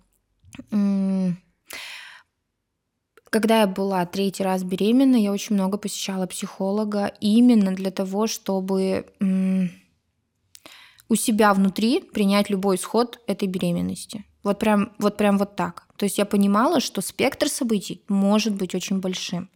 [3.34, 9.10] Когда я была третий раз беременна, я очень много посещала психолога именно для того, чтобы
[11.08, 14.24] у себя внутри принять любой исход этой беременности.
[14.44, 15.88] Вот прям, вот прям вот так.
[15.96, 19.50] То есть я понимала, что спектр событий может быть очень большим.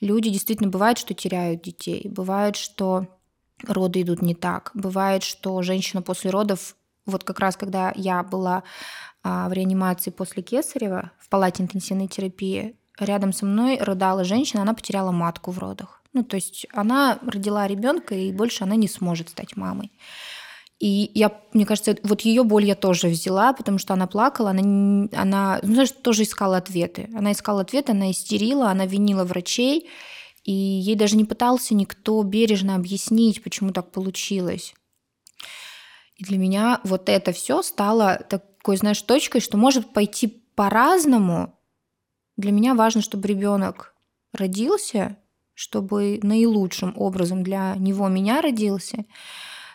[0.00, 3.06] Люди действительно бывает, что теряют детей, бывает, что
[3.62, 8.62] роды идут не так, бывает, что женщина после родов, вот как раз когда я была
[9.22, 14.74] а, в реанимации после Кесарева в палате интенсивной терапии, рядом со мной рыдала женщина, она
[14.74, 16.02] потеряла матку в родах.
[16.12, 19.92] Ну, то есть она родила ребенка, и больше она не сможет стать мамой.
[20.80, 25.08] И я, мне кажется, вот ее боль я тоже взяла, потому что она плакала, она,
[25.12, 27.10] она ну, знаешь, тоже искала ответы.
[27.14, 29.90] Она искала ответы, она истерила, она винила врачей,
[30.42, 34.74] и ей даже не пытался никто бережно объяснить, почему так получилось.
[36.16, 41.58] И для меня вот это все стало такой, знаешь, точкой, что может пойти по-разному.
[42.40, 43.94] Для меня важно, чтобы ребенок
[44.32, 45.16] родился,
[45.54, 49.04] чтобы наилучшим образом для него меня родился.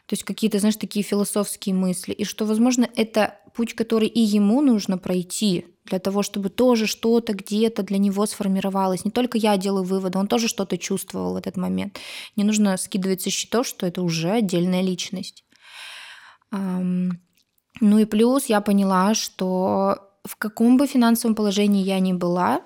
[0.08, 2.12] То есть какие-то, знаешь, такие философские мысли.
[2.14, 7.34] И что, возможно, это путь, который и ему нужно пройти для того, чтобы тоже что-то
[7.34, 9.06] где-то для него сформировалось.
[9.06, 12.00] Не только я делаю выводы, он тоже что-то чувствовал в этот момент.
[12.36, 15.44] Не нужно скидывать со счетов, что это уже отдельная личность.
[16.52, 22.62] Ну и плюс я поняла, что в каком бы финансовом положении я ни была,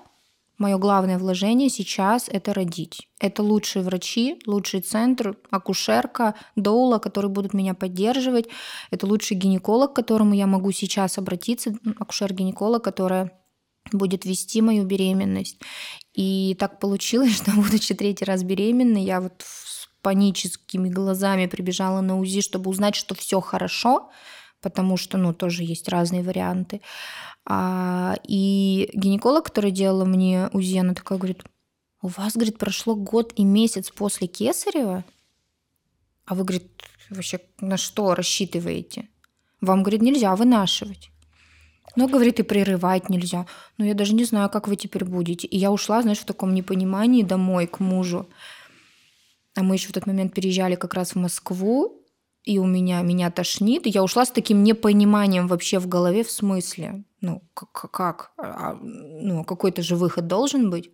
[0.60, 3.08] Мое главное вложение сейчас– это родить.
[3.18, 8.46] Это лучшие врачи, лучший центр, акушерка, доула, которые будут меня поддерживать.
[8.90, 13.32] Это лучший гинеколог, к которому я могу сейчас обратиться, акушер-гинеколог, которая
[13.90, 15.56] будет вести мою беременность.
[16.12, 22.18] И так получилось, что, будучи третий раз беременной, я вот с паническими глазами прибежала на
[22.18, 24.10] УЗИ, чтобы узнать, что все хорошо,
[24.60, 26.82] потому что, ну, тоже есть разные варианты.
[27.52, 31.42] А, и гинеколог, который делала мне УЗИ, она такая говорит,
[32.00, 35.04] у вас, говорит, прошло год и месяц после кесарева,
[36.26, 36.70] а вы, говорит,
[37.10, 39.08] вообще на что рассчитываете?
[39.60, 41.10] Вам, говорит, нельзя вынашивать.
[41.96, 43.46] Но, говорит, и прерывать нельзя.
[43.78, 45.48] Но я даже не знаю, как вы теперь будете.
[45.48, 48.28] И я ушла, знаешь, в таком непонимании домой к мужу.
[49.56, 51.99] А мы еще в тот момент переезжали как раз в Москву,
[52.50, 57.04] и у меня меня тошнит, я ушла с таким непониманием вообще в голове, в смысле,
[57.20, 58.32] ну как, как?
[58.38, 60.90] А, ну какой-то же выход должен быть.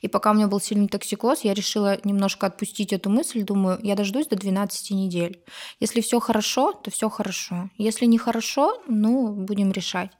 [0.00, 3.44] И пока у меня был сильный токсикоз, я решила немножко отпустить эту мысль.
[3.44, 5.44] Думаю, я дождусь до 12 недель.
[5.78, 7.70] Если все хорошо, то все хорошо.
[7.78, 10.10] Если не хорошо, ну, будем решать.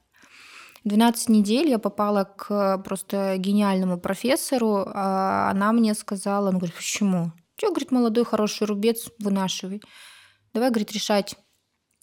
[0.85, 4.85] 12 недель я попала к просто гениальному профессору.
[4.87, 7.33] А она мне сказала, ну, говорит, почему?
[7.57, 9.81] Че, говорит, молодой хороший рубец, вынашивай.
[10.53, 11.35] Давай, говорит, решать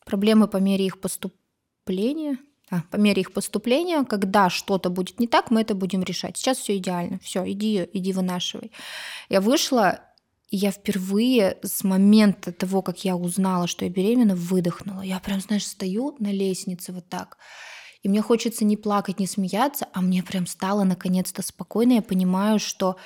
[0.05, 2.39] проблемы по мере их поступления.
[2.71, 6.37] А, по мере их поступления, когда что-то будет не так, мы это будем решать.
[6.37, 7.19] Сейчас все идеально.
[7.21, 8.71] Все, иди, иди вынашивай.
[9.29, 10.01] Я вышла,
[10.51, 15.03] и я впервые с момента того, как я узнала, что я беременна, выдохнула.
[15.03, 17.39] Я прям, знаешь, стою на лестнице вот так.
[18.03, 21.95] И мне хочется не плакать, не смеяться, а мне прям стало наконец-то спокойно.
[21.95, 22.97] Я понимаю, что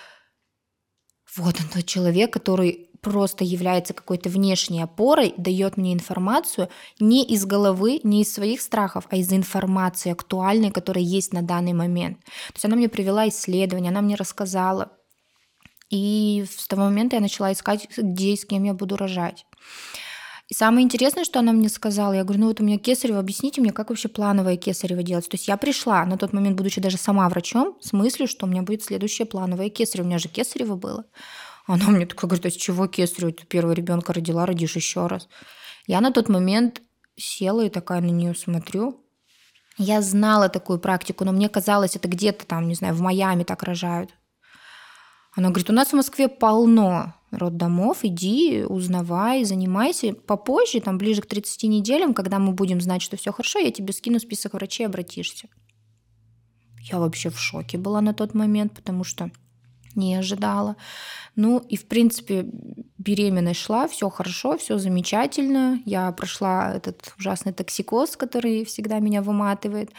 [1.37, 7.45] вот он тот человек, который просто является какой-то внешней опорой, дает мне информацию не из
[7.45, 12.19] головы, не из своих страхов, а из информации актуальной, которая есть на данный момент.
[12.25, 14.93] То есть она мне привела исследование, она мне рассказала.
[15.91, 19.47] И с того момента я начала искать, где и с кем я буду рожать.
[20.49, 23.61] И самое интересное, что она мне сказала, я говорю, ну вот у меня кесарево, объясните
[23.61, 25.29] мне, как вообще плановое кесарево делать.
[25.29, 28.49] То есть я пришла на тот момент, будучи даже сама врачом, с мыслью, что у
[28.49, 30.07] меня будет следующее плановое кесарево.
[30.07, 31.05] У меня же кесарево было.
[31.67, 33.33] Она мне такая говорит, а с чего кесарево?
[33.33, 35.29] Ты первого ребенка родила, родишь еще раз.
[35.87, 36.83] Я на тот момент
[37.17, 39.01] села и такая на нее смотрю.
[39.77, 43.63] Я знала такую практику, но мне казалось, это где-то там, не знаю, в Майами так
[43.63, 44.11] рожают.
[45.37, 50.15] Она говорит, у нас в Москве полно роддомов, иди, узнавай, занимайся.
[50.15, 53.93] Попозже, там ближе к 30 неделям, когда мы будем знать, что все хорошо, я тебе
[53.93, 55.49] скину список врачей, обратишься.
[56.81, 59.33] Я вообще в шоке была на тот момент, потому что
[59.97, 60.77] не ожидала.
[61.37, 62.47] Ну и, в принципе,
[62.99, 65.81] беременность шла, все хорошо, все замечательно.
[65.85, 69.91] Я прошла этот ужасный токсикоз, который всегда меня выматывает.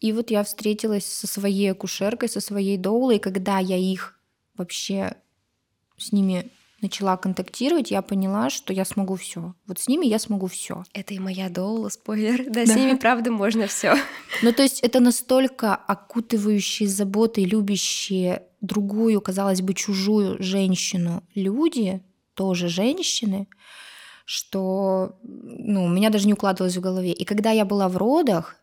[0.00, 4.18] И вот я встретилась со своей акушеркой, со своей доулой, когда я их
[4.56, 5.14] вообще
[5.96, 6.50] с ними
[6.82, 9.54] начала контактировать, я поняла, что я смогу все.
[9.66, 10.84] Вот с ними я смогу все.
[10.92, 12.44] Это и моя доула, спойлер.
[12.52, 13.94] Да, да, с ними, правда, можно все.
[14.42, 22.02] Ну, то есть это настолько окутывающие заботой, любящие другую, казалось бы, чужую женщину люди,
[22.34, 23.48] тоже женщины,
[24.24, 27.12] что ну, у меня даже не укладывалось в голове.
[27.12, 28.56] И когда я была в родах,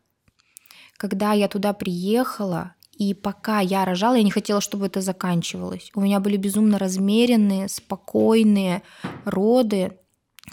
[0.98, 5.90] когда я туда приехала, и пока я рожала, я не хотела, чтобы это заканчивалось.
[5.96, 8.84] У меня были безумно размеренные, спокойные
[9.24, 9.98] роды.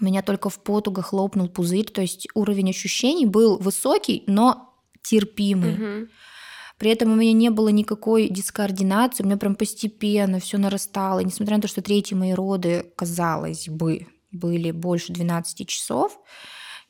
[0.01, 1.91] У меня только в потугах хлопнул пузырь.
[1.91, 4.73] То есть уровень ощущений был высокий, но
[5.03, 5.75] терпимый.
[5.75, 6.09] Угу.
[6.79, 11.19] При этом у меня не было никакой дискоординации, у меня прям постепенно все нарастало.
[11.19, 16.17] И несмотря на то, что третьи мои роды, казалось бы, были больше 12 часов,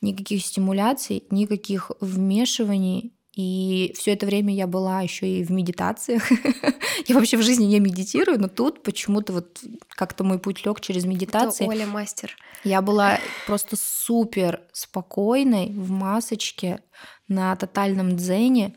[0.02, 6.30] никаких стимуляций, никаких вмешиваний и все это время я была еще и в медитациях.
[7.06, 9.60] я вообще в жизни не медитирую, но тут почему-то вот
[9.90, 11.64] как-то мой путь лег через медитации.
[11.64, 12.34] Это Оля мастер.
[12.64, 16.80] Я была просто супер спокойной в масочке
[17.28, 18.74] на тотальном дзене.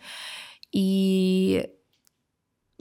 [0.73, 1.69] И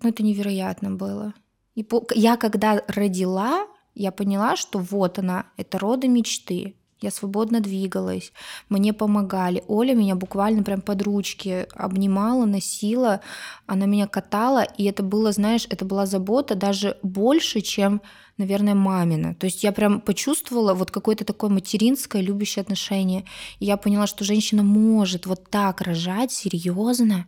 [0.03, 1.33] ну, это невероятно было.
[1.76, 2.05] И по...
[2.12, 6.74] я когда родила, я поняла, что вот она, это роды мечты.
[7.01, 8.32] Я свободно двигалась,
[8.68, 9.62] мне помогали.
[9.68, 13.20] Оля меня буквально прям под ручки обнимала, носила,
[13.66, 18.03] она меня катала, и это было, знаешь, это была забота даже больше, чем,
[18.36, 19.36] наверное, мамина.
[19.36, 23.24] То есть я прям почувствовала вот какое-то такое материнское, любящее отношение.
[23.61, 27.26] И я поняла, что женщина может вот так рожать, серьезно.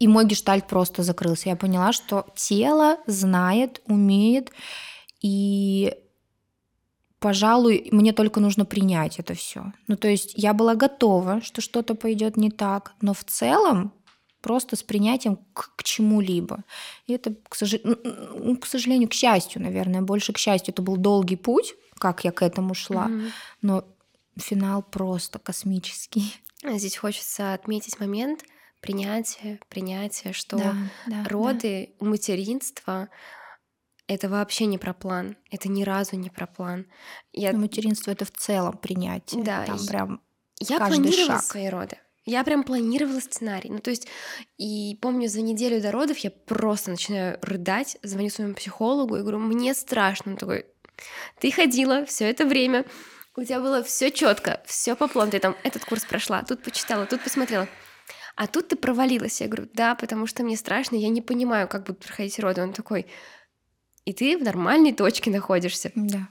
[0.00, 1.50] И мой гештальт просто закрылся.
[1.50, 4.50] Я поняла, что тело знает, умеет,
[5.20, 5.94] и
[7.18, 9.72] пожалуй, мне только нужно принять это все.
[9.86, 13.92] Ну, то есть я была готова, что что-то пойдет не так, но в целом
[14.40, 16.64] просто с принятием к, к чему-либо.
[17.06, 17.74] И это, к, сож...
[17.84, 20.72] ну, к сожалению, к счастью, наверное, больше к счастью.
[20.72, 23.30] Это был долгий путь, как я к этому шла, mm-hmm.
[23.62, 23.84] но
[24.36, 26.34] финал просто космический.
[26.62, 28.44] Здесь хочется отметить момент
[28.80, 30.74] принятия, принятия, что да,
[31.06, 32.06] да, роды, да.
[32.06, 33.08] материнство
[34.08, 35.36] это вообще не про план.
[35.50, 36.86] Это ни разу не про план.
[37.32, 37.52] Я...
[37.52, 39.44] Но материнство это в целом принятие.
[39.44, 39.64] Да.
[39.64, 40.22] Там прям
[40.60, 41.42] я планировала шаг.
[41.42, 41.98] свои роды.
[42.24, 43.70] Я прям планировала сценарий.
[43.70, 44.06] Ну, то есть,
[44.58, 49.38] и помню, за неделю до родов я просто начинаю рыдать, звоню своему психологу и говорю,
[49.38, 50.32] мне страшно.
[50.32, 50.66] Он такой,
[51.38, 52.84] ты ходила все это время,
[53.36, 57.06] у тебя было все четко, все по плану, ты там этот курс прошла, тут почитала,
[57.06, 57.68] тут посмотрела.
[58.36, 59.40] А тут ты провалилась.
[59.40, 62.62] Я говорю, да, потому что мне страшно, я не понимаю, как будут проходить роды.
[62.62, 63.06] Он такой,
[64.08, 65.92] и ты в нормальной точке находишься.
[65.94, 66.28] Да.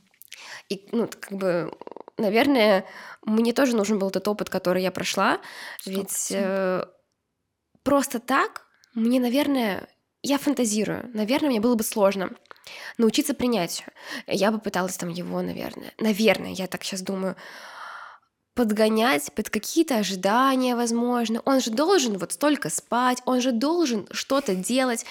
[0.68, 1.72] И, ну, как бы,
[2.18, 2.86] наверное,
[3.22, 5.40] мне тоже нужен был тот опыт, который я прошла.
[5.86, 5.92] 100%.
[5.92, 6.86] Ведь э,
[7.84, 8.66] просто так
[8.96, 9.88] мне, наверное,
[10.24, 11.12] я фантазирую.
[11.14, 12.32] Наверное, мне было бы сложно
[12.98, 13.90] научиться принятию.
[14.26, 17.36] Я бы пыталась там его, наверное, наверное, я так сейчас думаю,
[18.58, 21.42] подгонять под какие-то ожидания, возможно.
[21.46, 25.06] Он же должен вот столько спать, он же должен что-то делать.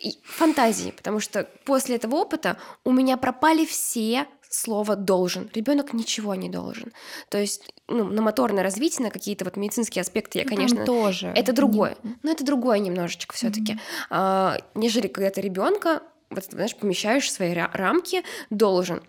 [0.00, 5.50] И фантазии, потому что после этого опыта у меня пропали все слово должен.
[5.52, 6.92] Ребенок ничего не должен.
[7.28, 10.86] То есть, ну, на моторное развитие, на какие-то вот медицинские аспекты я, ну, конечно, Там
[10.86, 11.32] тоже.
[11.34, 11.96] Это другое.
[12.04, 12.16] Не...
[12.22, 13.72] Но это другое немножечко все-таки.
[13.72, 14.06] Mm-hmm.
[14.10, 19.02] А, нежели когда ты ребенка, вот, знаешь, помещаешь в свои рамки, должен.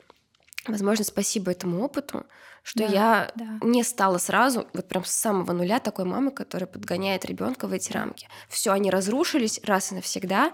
[0.68, 2.26] Возможно, спасибо этому опыту,
[2.64, 3.60] что да, я да.
[3.62, 7.92] не стала сразу, вот прям с самого нуля, такой мамы, которая подгоняет ребенка в эти
[7.92, 8.30] рамки.
[8.48, 10.54] Все, они разрушились раз и навсегда.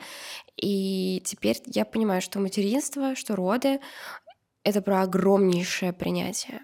[0.58, 3.80] И теперь я понимаю, что материнство, что роды—
[4.64, 6.62] это про огромнейшее принятие.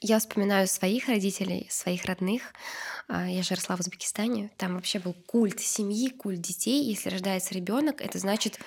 [0.00, 2.54] Я вспоминаю своих родителей, своих родных.
[3.08, 4.50] А, я же росла в Узбекистане.
[4.56, 6.84] Там вообще был культ семьи, культ детей.
[6.84, 8.60] Если рождается ребенок, это значит,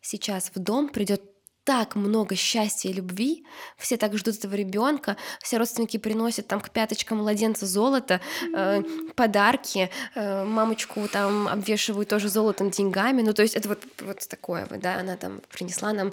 [0.00, 1.22] сейчас в дом придет
[1.66, 3.44] так много счастья и любви,
[3.76, 8.20] все так ждут этого ребенка, все родственники приносят там к пяточкам младенца золото,
[8.54, 8.82] э,
[9.16, 14.66] подарки, э, мамочку там обвешивают тоже золотом, деньгами, ну то есть это вот, вот такое
[14.70, 16.12] вот, да, она там принесла нам,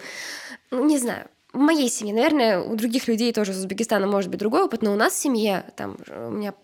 [0.71, 4.39] ну не знаю, в моей семье, наверное, у других людей тоже из Узбекистана может быть
[4.39, 6.55] другой опыт, но у нас в семье, там, у меня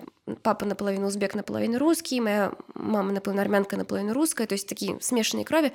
[0.42, 5.46] папа наполовину узбек, наполовину русский, моя мама наполовину армянка, наполовину русская, то есть такие смешанные
[5.46, 5.74] крови.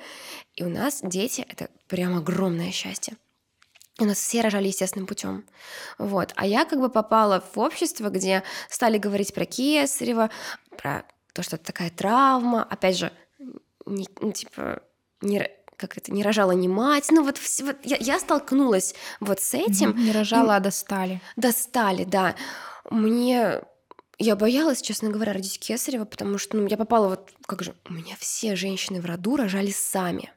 [0.55, 3.15] И у нас дети— это прям огромное счастье.
[3.99, 5.45] У нас все рожали естественным путем.
[5.97, 6.33] Вот.
[6.35, 10.29] А я как бы попала в общество, где стали говорить про кесарево,
[10.77, 12.63] про то, что это такая травма.
[12.63, 13.13] Опять же,
[13.85, 14.81] не, ну, типа,
[15.21, 17.07] не, как это, не рожала ни мать.
[17.11, 19.95] Ну вот, вот я, я столкнулась вот с этим.
[19.95, 20.55] Не рожала, и...
[20.57, 21.21] а достали.
[21.35, 22.35] Достали, да.
[22.89, 23.61] Мне
[24.17, 27.93] я боялась, честно говоря, родить кесарева, потому что ну, я попала вот, как же, у
[27.93, 30.31] меня все женщины в роду рожали сами.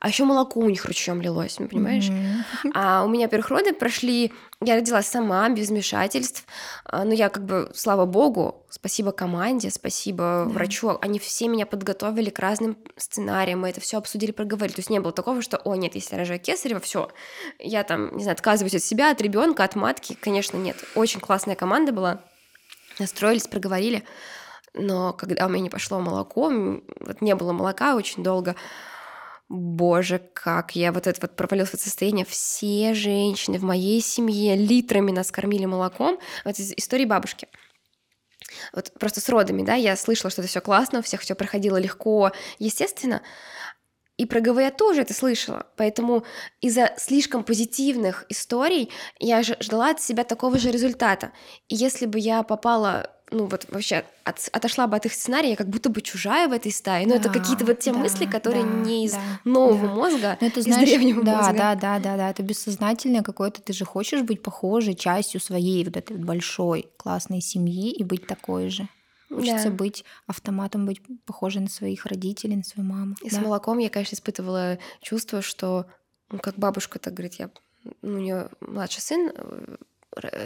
[0.00, 2.08] А еще молоко у них ручьем лилось, понимаешь?
[2.08, 2.70] Mm-hmm.
[2.74, 4.32] А у меня первых роды прошли,
[4.62, 6.46] я родилась сама, без вмешательств.
[6.86, 10.44] А, но я как бы, слава богу, спасибо команде, спасибо yeah.
[10.48, 14.74] врачу, они все меня подготовили к разным сценариям, мы это все обсудили, проговорили.
[14.74, 17.10] То есть не было такого, что, о, нет, если я рожаю кесарева, все,
[17.58, 20.16] я там, не знаю, отказываюсь от себя, от ребенка, от матки.
[20.18, 20.76] Конечно, нет.
[20.94, 22.22] Очень классная команда была
[22.98, 24.02] настроились, проговорили.
[24.72, 26.50] Но когда у меня не пошло молоко,
[27.00, 28.56] вот не было молока очень долго,
[29.50, 32.24] боже, как я вот это вот провалилась в это состояние.
[32.24, 36.18] Все женщины в моей семье литрами нас кормили молоком.
[36.44, 37.48] Вот из истории бабушки.
[38.72, 41.76] Вот просто с родами, да, я слышала, что это все классно, у всех все проходило
[41.76, 43.22] легко, естественно.
[44.16, 45.66] И про ГВ я тоже это слышала.
[45.76, 46.24] Поэтому
[46.60, 51.32] из-за слишком позитивных историй я ждала от себя такого же результата.
[51.68, 55.56] И если бы я попала ну вот вообще от, отошла бы от их сценария, я
[55.56, 57.06] как будто бы чужая в этой стае.
[57.06, 59.94] Но да, это какие-то вот те да, мысли, которые да, не из да, нового да.
[59.94, 61.52] мозга, Но это, знаешь, из древнего да, мозга.
[61.52, 63.62] Да, да, да, да, это бессознательное какое-то.
[63.62, 68.70] Ты же хочешь быть похожей частью своей вот этой большой классной семьи и быть такой
[68.70, 68.88] же.
[69.28, 69.76] Хочется да.
[69.76, 73.14] быть автоматом, быть похожей на своих родителей, на свою маму.
[73.22, 73.36] И да.
[73.36, 75.86] с молоком я, конечно, испытывала чувство, что,
[76.30, 77.50] ну, как бабушка так говорит, я,
[78.02, 79.30] ну, у нее младший сын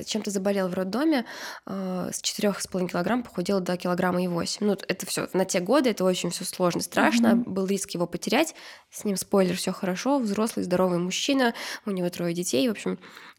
[0.04, 1.24] чем-то заболел в роддоме,
[1.66, 4.66] э, с 4,5 килограмм похудел до килограмма и 8.
[4.66, 7.28] Ну, это все на те годы, это очень все сложно, страшно.
[7.28, 7.48] Mm-hmm.
[7.48, 8.54] Был риск его потерять.
[8.90, 10.18] С ним, спойлер, все хорошо.
[10.18, 11.54] Взрослый, здоровый мужчина,
[11.86, 12.68] у него трое детей.
[12.68, 12.98] В общем,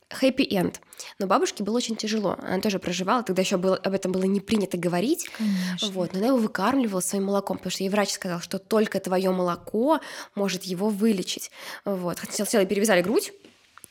[0.09, 0.75] happy end.
[1.19, 2.37] Но бабушке было очень тяжело.
[2.41, 5.29] Она тоже проживала, тогда еще было, об этом было не принято говорить.
[5.37, 5.89] Конечно.
[5.91, 9.31] Вот, но она его выкармливала своим молоком, потому что ей врач сказал, что только твое
[9.31, 9.99] молоко
[10.33, 11.51] может его вылечить.
[11.83, 12.19] Вот.
[12.29, 13.33] Сначала перевязали грудь,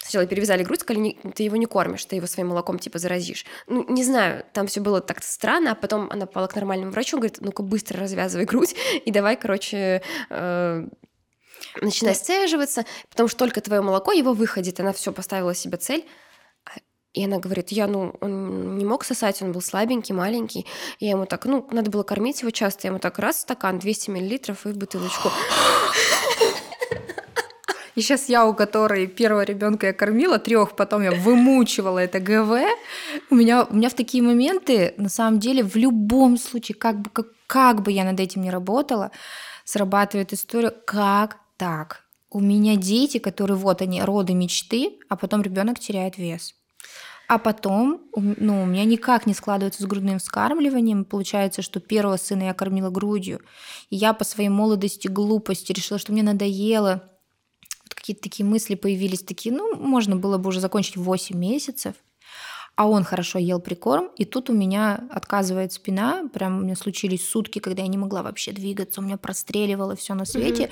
[0.05, 3.46] Сначала перевязали грудь, сказали, ты его не кормишь, ты его своим молоком типа заразишь.
[3.66, 7.16] Ну, не знаю, там все было так странно, а потом она попала к нормальному врачу,
[7.16, 8.76] говорит, ну-ка быстро развязывай грудь
[9.07, 10.86] и давай, короче, э,
[11.80, 14.78] начинай сцеживаться, потому что только твое молоко его выходит.
[14.78, 16.05] Она все поставила себе цель.
[17.14, 20.66] И она говорит, я, ну, он не мог сосать, он был слабенький, маленький.
[20.98, 22.88] И я ему так, ну, надо было кормить его часто.
[22.88, 25.30] Я ему так, раз стакан, 200 миллилитров и в бутылочку.
[27.95, 32.66] И сейчас я, у которой первого ребенка я кормила, трех, потом я вымучивала это ГВ.
[33.30, 37.11] У меня, у меня в такие моменты, на самом деле, в любом случае, как бы,
[37.11, 39.11] как, как бы я над этим не работала,
[39.64, 42.05] срабатывает история, как так?
[42.30, 46.55] У меня дети, которые вот они, роды мечты, а потом ребенок теряет вес.
[47.26, 51.05] А потом, ну, у меня никак не складывается с грудным вскармливанием.
[51.05, 53.40] Получается, что первого сына я кормила грудью.
[53.88, 57.03] И я по своей молодости, глупости решила, что мне надоело.
[58.05, 61.94] Какие-то такие мысли появились, такие, ну, можно было бы уже закончить 8 месяцев.
[62.76, 66.28] А он хорошо ел прикорм, и тут у меня отказывает спина.
[66.34, 70.12] Прям у меня случились сутки, когда я не могла вообще двигаться, у меня простреливало все
[70.12, 70.64] на свете.
[70.64, 70.70] Mm-hmm.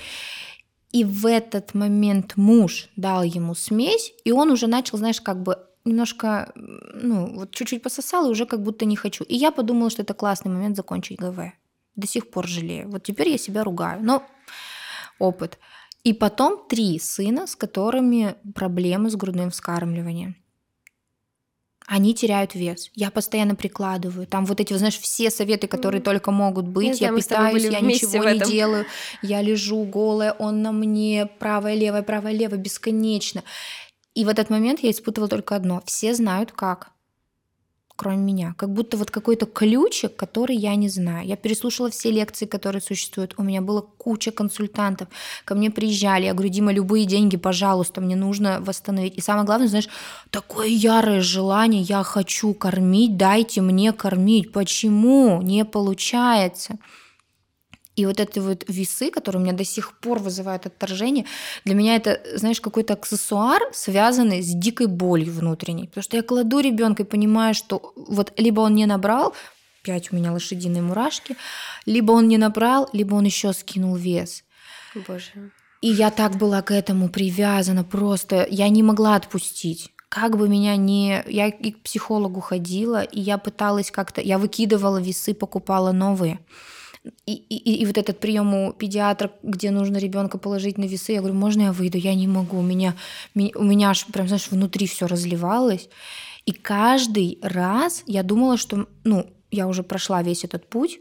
[0.92, 5.56] И в этот момент муж дал ему смесь, и он уже начал, знаешь, как бы
[5.86, 9.24] немножко, ну, вот чуть-чуть пососал, и уже как будто не хочу.
[9.24, 11.38] И я подумала, что это классный момент закончить ГВ.
[11.96, 12.90] До сих пор жалею.
[12.90, 14.04] Вот теперь я себя ругаю.
[14.04, 14.22] Но
[15.18, 15.58] опыт.
[16.04, 20.36] И потом три сына, с которыми проблемы с грудным вскармливанием
[21.86, 22.90] они теряют вес.
[22.94, 24.26] Я постоянно прикладываю.
[24.26, 26.04] Там вот эти, знаешь, все советы, которые mm.
[26.04, 27.00] только могут быть.
[27.00, 28.86] Я, я питаюсь, я ничего не делаю.
[29.20, 33.42] Я лежу голая, он на мне, правая, левая, правая, левая, бесконечно.
[34.14, 35.82] И в этот момент я испытывала только одно.
[35.84, 36.92] Все знают как
[38.02, 38.54] кроме меня.
[38.58, 41.26] Как будто вот какой-то ключик, который я не знаю.
[41.26, 43.34] Я переслушала все лекции, которые существуют.
[43.36, 45.08] У меня была куча консультантов.
[45.44, 46.24] Ко мне приезжали.
[46.24, 49.16] Я говорю, Дима, любые деньги, пожалуйста, мне нужно восстановить.
[49.16, 49.88] И самое главное, знаешь,
[50.30, 54.52] такое ярое желание, я хочу кормить, дайте мне кормить.
[54.52, 56.78] Почему не получается?
[57.94, 61.26] И вот эти вот весы, которые у меня до сих пор вызывают отторжение,
[61.64, 65.88] для меня это, знаешь, какой-то аксессуар, связанный с дикой болью внутренней.
[65.88, 69.34] Потому что я кладу ребенка и понимаю, что вот либо он не набрал,
[69.82, 71.36] 5 у меня лошадиные мурашки,
[71.86, 74.44] либо он не набрал, либо он еще скинул вес.
[75.06, 75.50] Боже.
[75.82, 79.90] И я так была к этому привязана просто, я не могла отпустить.
[80.08, 81.24] Как бы меня не...
[81.26, 84.20] Я и к психологу ходила, и я пыталась как-то...
[84.20, 86.38] Я выкидывала весы, покупала новые.
[87.26, 91.18] И, и, и вот этот прием у педиатра, где нужно ребенка положить на весы, я
[91.18, 91.98] говорю, можно я выйду?
[91.98, 92.58] Я не могу.
[92.58, 92.94] У меня,
[93.34, 95.88] у меня аж прям, знаешь, внутри все разливалось.
[96.46, 101.00] И каждый раз я думала, что, ну, я уже прошла весь этот путь,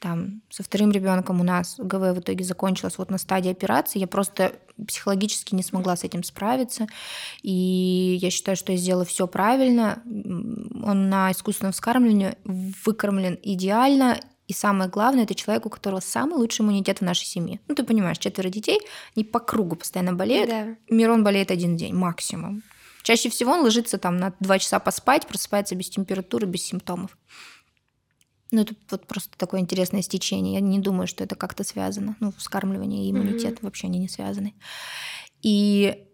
[0.00, 3.98] там, со вторым ребенком у нас ГВ в итоге закончилась вот на стадии операции.
[3.98, 4.52] Я просто
[4.86, 6.86] психологически не смогла с этим справиться.
[7.42, 10.00] И я считаю, что я сделала все правильно.
[10.06, 14.20] Он на искусственном вскармливании выкормлен идеально.
[14.48, 17.60] И самое главное, это человек, у которого самый лучший иммунитет в нашей семье.
[17.68, 18.80] Ну, ты понимаешь, четверо детей,
[19.14, 20.48] не по кругу постоянно болеют.
[20.48, 20.76] Да.
[20.88, 22.62] Мирон болеет один день максимум.
[23.02, 27.16] Чаще всего он ложится там на два часа поспать, просыпается без температуры, без симптомов.
[28.50, 30.54] Ну, это вот просто такое интересное стечение.
[30.54, 32.16] Я не думаю, что это как-то связано.
[32.18, 33.64] Ну, вскармливание и иммунитет mm-hmm.
[33.64, 34.54] вообще они не связаны.
[35.42, 36.07] И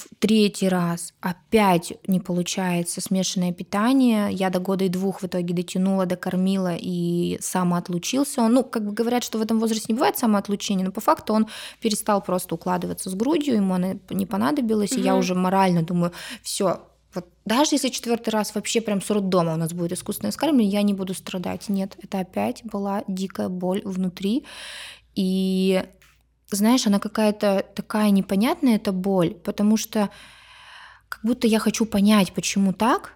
[0.00, 4.32] в третий раз опять не получается смешанное питание.
[4.32, 8.42] Я до года и двух в итоге дотянула, докормила и самоотлучился.
[8.42, 11.34] Он, ну, как бы говорят, что в этом возрасте не бывает самоотлучения, но по факту
[11.34, 11.46] он
[11.80, 15.00] перестал просто укладываться с грудью, ему она не понадобилось, угу.
[15.00, 16.80] и я уже морально думаю, все,
[17.14, 20.82] вот даже если четвертый раз вообще прям с роддома у нас будет искусственное вскармливание, я
[20.82, 21.68] не буду страдать.
[21.68, 24.44] Нет, это опять была дикая боль внутри.
[25.14, 25.84] И
[26.56, 30.10] знаешь, она какая-то такая непонятная, эта боль, потому что
[31.08, 33.14] как будто я хочу понять, почему так,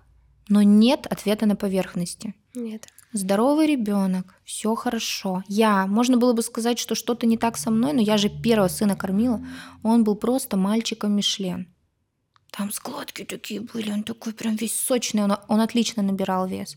[0.48, 2.34] но нет ответа на поверхности.
[2.54, 2.86] Нет.
[3.12, 5.44] Здоровый ребенок, все хорошо.
[5.46, 8.68] Я, можно было бы сказать, что что-то не так со мной, но я же первого
[8.68, 9.44] сына кормила.
[9.82, 11.68] Он был просто мальчиком Мишлен.
[12.50, 16.76] Там складки такие были, он такой прям весь сочный, он, он отлично набирал вес.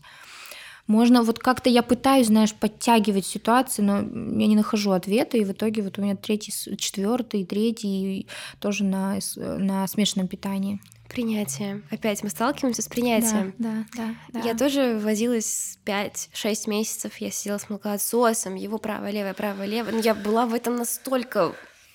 [0.88, 5.52] Можно вот как-то я пытаюсь, знаешь, подтягивать ситуации, но я не нахожу ответа, и в
[5.52, 8.26] итоге вот у меня третий, четвертый, третий
[8.58, 10.80] тоже на, на смешанном питании.
[11.08, 11.82] Принятие.
[11.90, 13.54] Опять мы сталкиваемся с принятием.
[13.58, 14.40] Да, да, да.
[14.40, 19.92] Я тоже возилась 5-6 месяцев, я сидела с молокоотсосом, его правое, левое, правое, левое.
[19.92, 21.54] Но я была в этом настолько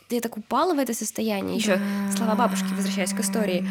[0.10, 1.58] я так упала в это состояние.
[1.58, 1.80] Еще
[2.16, 3.68] слова бабушки, возвращаясь к истории.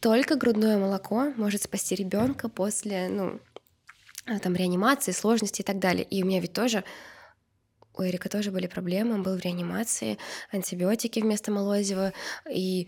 [0.00, 3.40] Только грудное молоко может спасти ребенка после, ну,
[4.42, 6.04] там, реанимации, сложности и так далее.
[6.04, 6.84] И у меня ведь тоже
[7.96, 10.18] у Эрика тоже были проблемы, он был в реанимации,
[10.52, 12.12] антибиотики вместо молозива,
[12.48, 12.86] и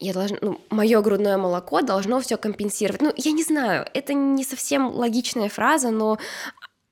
[0.00, 3.02] я должна, ну, мое грудное молоко должно все компенсировать.
[3.02, 6.18] Ну, я не знаю, это не совсем логичная фраза, но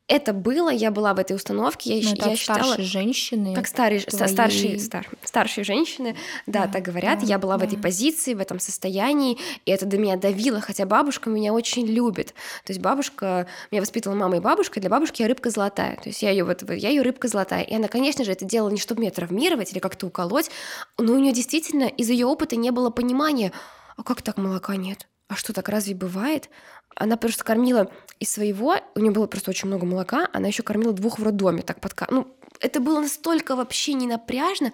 [0.08, 2.62] это было, я была в этой установке, я, ну, я считала...
[2.62, 3.54] старшие женщины.
[3.54, 4.28] Как старые, твои...
[4.28, 7.20] старшие, стар, старшие женщины, да, да так говорят.
[7.20, 7.64] Да, я была да.
[7.64, 11.86] в этой позиции, в этом состоянии, и это до меня давило, хотя бабушка меня очень
[11.86, 12.34] любит.
[12.64, 15.96] То есть бабушка, меня воспитывала мама и бабушка, для бабушки я рыбка золотая.
[15.96, 17.64] То есть я ее вот, я ее рыбка золотая.
[17.64, 20.50] И она, конечно же, это делала не чтобы меня травмировать или как-то уколоть,
[20.98, 23.50] но у нее действительно из ее опыта не было понимания,
[23.96, 25.08] а как так молока нет?
[25.28, 26.48] А что так разве бывает?
[26.94, 30.92] Она просто кормила из своего, у нее было просто очень много молока, она еще кормила
[30.92, 32.06] двух в роддоме, так подка...
[32.10, 32.26] Ну,
[32.60, 34.72] это было настолько вообще не напряжно,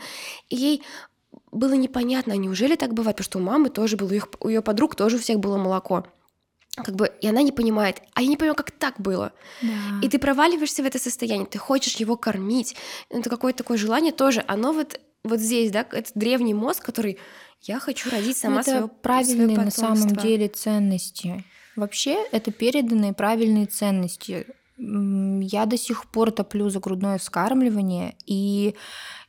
[0.49, 0.83] и ей
[1.51, 4.63] было непонятно, неужели так бывает, потому что у мамы тоже было, у, их, у ее
[4.63, 6.07] подруг тоже у всех было молоко.
[6.77, 9.33] Как бы, и она не понимает, а я не понимаю, как так было.
[9.61, 9.69] Да.
[10.01, 12.77] И ты проваливаешься в это состояние, ты хочешь его кормить.
[13.11, 17.19] Это какое-то такое желание тоже, оно вот, вот здесь, да, это древний мозг, который
[17.63, 21.45] я хочу родить сама это своего правильные на самом деле ценности.
[21.77, 24.47] Вообще это переданные правильные ценности.
[24.79, 28.75] Я до сих пор топлю за грудное вскармливание, и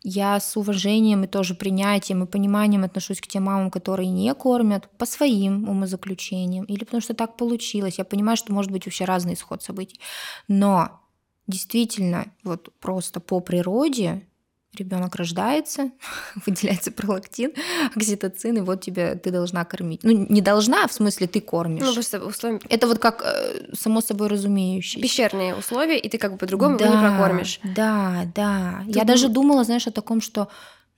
[0.01, 4.89] я с уважением и тоже принятием и пониманием отношусь к тем мамам, которые не кормят
[4.97, 7.99] по своим умозаключениям, или потому что так получилось.
[7.99, 9.99] Я понимаю, что может быть вообще разный исход событий.
[10.47, 11.01] Но
[11.47, 14.27] действительно, вот просто по природе
[14.75, 15.91] ребенок рождается,
[16.45, 17.51] выделяется пролактин,
[17.95, 20.01] окситоцин, и вот тебе ты должна кормить.
[20.03, 21.83] Ну, не должна, в смысле, ты кормишь.
[21.83, 22.59] Ну, просто условия...
[22.69, 25.01] Это вот как э, само собой разумеющее.
[25.01, 27.59] Пещерные условия, и ты как бы по-другому да, его не прокормишь.
[27.63, 28.83] Да, да.
[28.85, 30.47] Ты Я даже думала, знаешь, о таком, что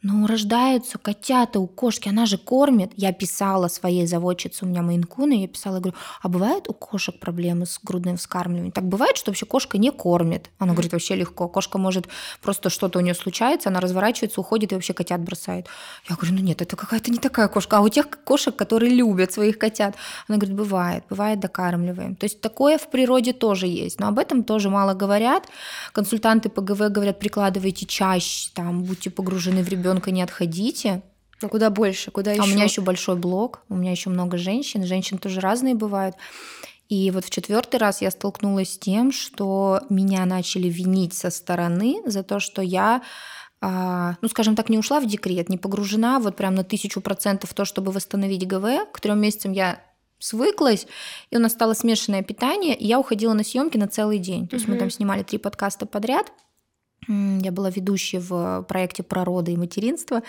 [0.08, 2.91] Ну, рождаются котята у кошки, она же кормит.
[2.95, 7.66] Я писала своей заводчице, у меня мейнкуны, я писала, говорю, а бывает у кошек проблемы
[7.66, 8.72] с грудным вскармливанием?
[8.72, 10.51] Так бывает, что вообще кошка не кормит?
[10.60, 11.47] Она говорит, вообще легко.
[11.47, 12.08] Кошка может
[12.43, 15.66] просто что-то у нее случается, она разворачивается, уходит и вообще котят бросает.
[16.08, 17.78] Я говорю, ну нет, это какая-то не такая кошка.
[17.78, 19.95] А у тех кошек, которые любят своих котят,
[20.28, 22.16] она говорит, бывает, бывает, докармливаем.
[22.16, 25.47] То есть такое в природе тоже есть, но об этом тоже мало говорят.
[25.93, 31.02] Консультанты по ГВ говорят, прикладывайте чаще, там, будьте погружены в ребенка ребенка не отходите.
[31.41, 32.41] Ну куда больше, куда еще?
[32.41, 36.16] А у меня еще большой блог, у меня еще много женщин, женщин тоже разные бывают.
[36.88, 42.02] И вот в четвертый раз я столкнулась с тем, что меня начали винить со стороны
[42.06, 43.02] за то, что я
[43.62, 47.50] а, ну, скажем так, не ушла в декрет, не погружена вот прям на тысячу процентов
[47.50, 48.91] в то, чтобы восстановить ГВ.
[48.91, 49.80] К трем месяцам я
[50.20, 50.88] свыклась,
[51.32, 54.48] и у нас стало смешанное питание, и я уходила на съемки на целый день.
[54.48, 54.72] То есть mm-hmm.
[54.72, 56.32] мы там снимали три подкаста подряд,
[57.08, 60.24] я была ведущей в проекте про роды и материнство.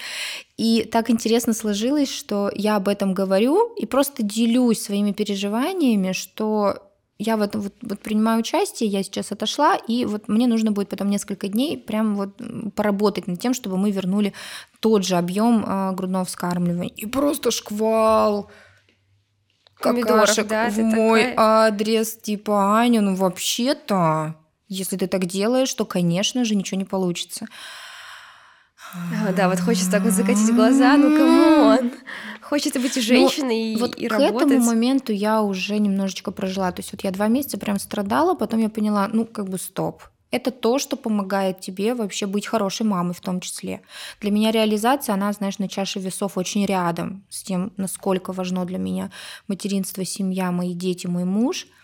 [0.57, 6.83] И так интересно сложилось, что я об этом говорю и просто делюсь своими переживаниями, что
[7.19, 10.91] я в этом вот, вот принимаю участие, я сейчас отошла, и вот мне нужно будет
[10.91, 12.41] потом несколько дней прям вот
[12.75, 14.35] поработать над тем, чтобы мы вернули
[14.81, 16.93] тот же объем э, грудного вскармливания.
[16.95, 18.51] И просто шквал
[19.81, 21.67] какашек да, в мой такая...
[21.67, 24.37] адрес, типа Аня, ну вообще-то
[24.69, 27.47] если ты так делаешь, то, конечно же, ничего не получится.
[28.95, 31.93] А, да, вот хочется так вот закатить глаза, ну come on.
[32.41, 34.53] Хочется быть женщиной ну, вот и к работать.
[34.53, 36.71] этому моменту я уже немножечко прожила.
[36.71, 40.03] То есть вот я два месяца прям страдала, потом я поняла, ну как бы стоп.
[40.31, 43.81] Это то, что помогает тебе вообще быть хорошей мамой в том числе.
[44.21, 48.79] Для меня реализация, она, знаешь, на чаше весов очень рядом с тем, насколько важно для
[48.79, 49.11] меня
[49.49, 51.67] материнство, семья, мои дети, мой муж–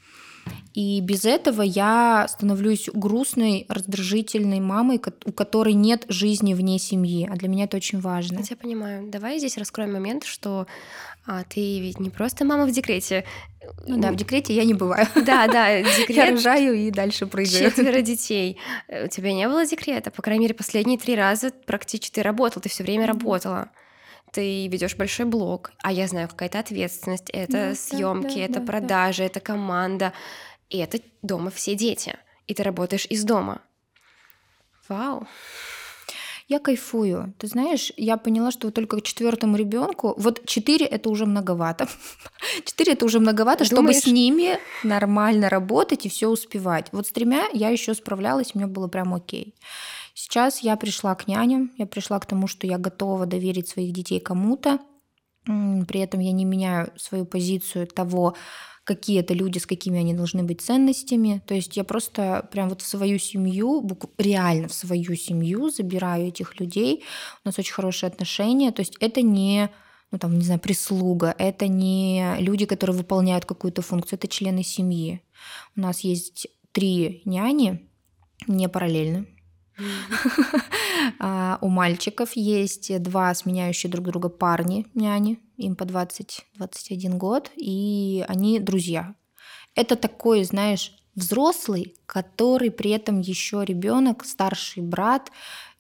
[0.75, 7.29] и без этого я становлюсь грустной, раздражительной мамой, у которой нет жизни вне семьи.
[7.31, 8.39] А для меня это очень важно.
[8.39, 9.09] Я тебя понимаю.
[9.09, 10.67] Давай здесь раскроем момент, что
[11.27, 13.25] а, ты ведь не просто мама в декрете.
[13.87, 15.07] Ну, да, в декрете я не бываю.
[15.15, 16.11] Да, да, декрет.
[16.11, 17.71] Я рожаю и дальше прыгаю.
[17.71, 18.59] Четверо детей.
[18.89, 20.11] У тебя не было декрета?
[20.11, 23.71] По крайней мере, последние три раза практически ты работала, ты все время работала
[24.33, 28.67] ты ведешь большой блог, а я знаю, какая-то ответственность, это да, съемки, да, это да,
[28.67, 29.27] продажи, да.
[29.27, 30.13] это команда,
[30.71, 32.17] и это дома все дети,
[32.47, 33.61] и ты работаешь из дома.
[34.89, 35.29] Вау.
[36.49, 37.35] Я кайфую.
[37.39, 41.89] Ты знаешь, я поняла, что только к четвертому ребенку, вот четыре это уже многовато.
[42.65, 43.97] Четыре это уже многовато, Думаешь?
[43.97, 46.89] чтобы с ними нормально работать и все успевать.
[46.93, 49.55] Вот с тремя я еще справлялась, мне было прям окей.
[50.15, 54.21] Сейчас я пришла к няням, я пришла к тому, что я готова доверить своих детей
[54.21, 54.79] кому-то.
[55.45, 58.37] При этом я не меняю свою позицию того,
[58.85, 61.43] какие это люди, с какими они должны быть ценностями.
[61.47, 63.89] То есть я просто прям вот в свою семью,
[64.19, 67.05] реально в свою семью забираю этих людей.
[67.45, 68.73] У нас очень хорошие отношения.
[68.73, 69.71] То есть это не
[70.13, 75.23] ну там, не знаю, прислуга, это не люди, которые выполняют какую-то функцию, это члены семьи.
[75.75, 77.89] У нас есть три няни,
[78.47, 79.25] не параллельно,
[81.61, 88.59] у мальчиков есть два сменяющие друг друга парни, няни, им по 20-21 год, и они
[88.61, 89.15] друзья.
[89.75, 95.31] Это такой, знаешь, взрослый, который при этом еще ребенок, старший брат,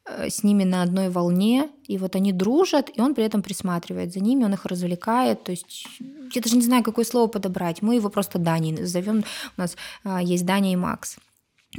[0.04, 4.12] э, с ними на одной волне, и вот они дружат, и он при этом присматривает
[4.12, 5.86] за ними, он их развлекает, то есть
[6.32, 9.24] я даже не знаю, какое слово подобрать, мы его просто Дани зовем,
[9.56, 11.16] у нас а, есть Даня и Макс.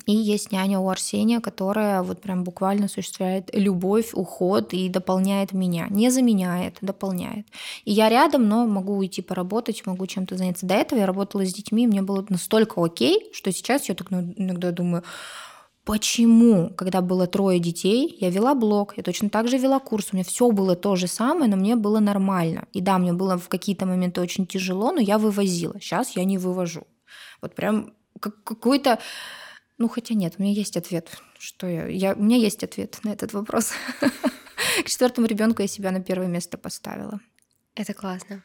[0.05, 5.85] И есть няня у Арсения, которая вот прям буквально осуществляет любовь, уход и дополняет меня.
[5.89, 7.45] Не заменяет, дополняет.
[7.85, 10.65] И я рядом, но могу уйти поработать, могу чем-то заняться.
[10.65, 14.33] До этого я работала с детьми, мне было настолько окей, что сейчас я так ну,
[14.35, 15.03] иногда думаю,
[15.85, 20.15] Почему, когда было трое детей, я вела блог, я точно так же вела курс, у
[20.15, 22.67] меня все было то же самое, но мне было нормально.
[22.71, 25.75] И да, мне было в какие-то моменты очень тяжело, но я вывозила.
[25.81, 26.87] Сейчас я не вывожу.
[27.41, 28.99] Вот прям какой-то
[29.77, 31.17] ну, хотя нет, у меня есть ответ.
[31.39, 33.71] Что я, я, у меня есть ответ на этот вопрос.
[34.83, 37.19] К четвертому ребенку я себя на первое место поставила.
[37.75, 38.43] Это классно.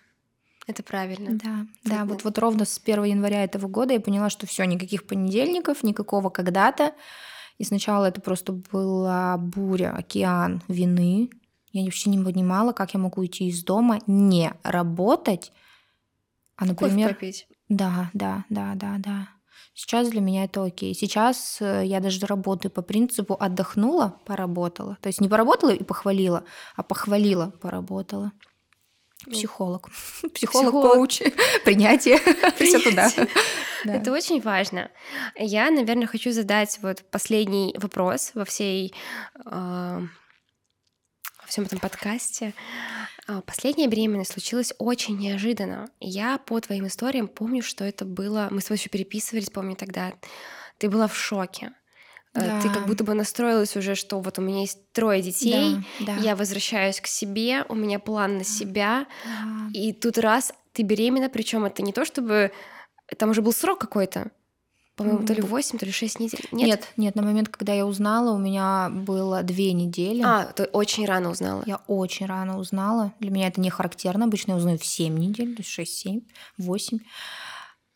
[0.67, 1.39] Это правильно.
[1.43, 2.05] Да, да.
[2.05, 6.29] Вот, вот ровно с 1 января этого года я поняла, что все, никаких понедельников, никакого
[6.29, 6.93] когда-то.
[7.57, 11.31] И сначала это просто была буря, океан вины.
[11.73, 15.53] Я вообще не понимала, как я могу уйти из дома, не работать,
[16.57, 17.09] а, например...
[17.09, 17.49] Кофе попить.
[17.69, 19.29] Да, да, да, да, да.
[19.79, 20.93] Сейчас для меня это окей.
[20.93, 24.99] Сейчас э, я даже работаю по принципу отдохнула, поработала.
[25.01, 26.43] То есть не поработала и похвалила,
[26.75, 28.33] а похвалила, поработала.
[29.31, 29.89] Психолог.
[30.35, 31.23] Психолог, коуч,
[31.65, 32.19] принятие.
[32.57, 33.09] Все туда.
[33.85, 34.91] Это очень важно.
[35.37, 38.93] Я, наверное, хочу задать вот последний вопрос во всей
[39.45, 40.03] а,
[41.47, 42.53] всем этом подкасте.
[43.29, 45.91] А, последняя беременность случилась очень неожиданно.
[46.01, 48.49] Я по твоим историям помню, что это было...
[48.51, 50.15] Мы с тобой еще переписывались, помню тогда.
[50.79, 51.73] Ты была в шоке.
[52.33, 52.59] Да.
[52.59, 56.15] Э, ты как будто бы настроилась уже, что вот у меня есть трое детей, да,
[56.15, 56.23] да.
[56.23, 59.71] я возвращаюсь к себе, у меня план на себя, да.
[59.73, 62.53] и тут раз ты беременна, причем это не то, чтобы
[63.17, 64.31] там уже был срок какой-то.
[64.99, 66.49] По-моему, то ли 8, то ли 6 недель.
[66.51, 66.67] Нет?
[66.67, 70.23] нет, нет, на момент, когда я узнала, у меня было две недели.
[70.25, 71.63] А, ты очень рано узнала.
[71.67, 73.15] Я очень рано узнала.
[73.21, 74.25] Для меня это не характерно.
[74.25, 76.21] Обычно я узнаю в 7 недель, то есть 6, 7,
[76.59, 76.99] 8.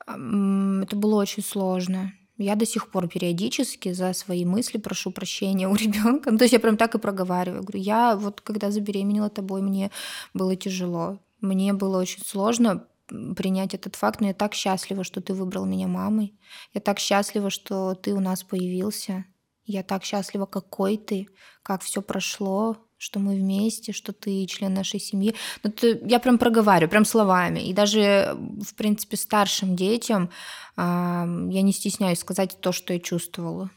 [0.06, 2.12] Это было очень сложно.
[2.38, 6.30] Я до сих пор периодически за свои мысли прошу прощения у ребенка.
[6.30, 7.62] Ну, то есть я прям так и проговариваю.
[7.62, 9.90] Говорю, я вот когда забеременела тобой, мне
[10.34, 11.18] было тяжело.
[11.40, 15.88] Мне было очень сложно принять этот факт, но я так счастлива, что ты выбрал меня
[15.88, 16.34] мамой.
[16.72, 19.24] Я так счастлива, что ты у нас появился.
[19.64, 21.28] Я так счастлива, какой ты,
[21.62, 25.34] как все прошло, что мы вместе, что ты член нашей семьи.
[25.62, 27.60] Ну, ты, я прям проговариваю, прям словами.
[27.60, 30.30] И даже, в принципе, старшим детям
[30.76, 33.70] э, я не стесняюсь сказать то, что я чувствовала.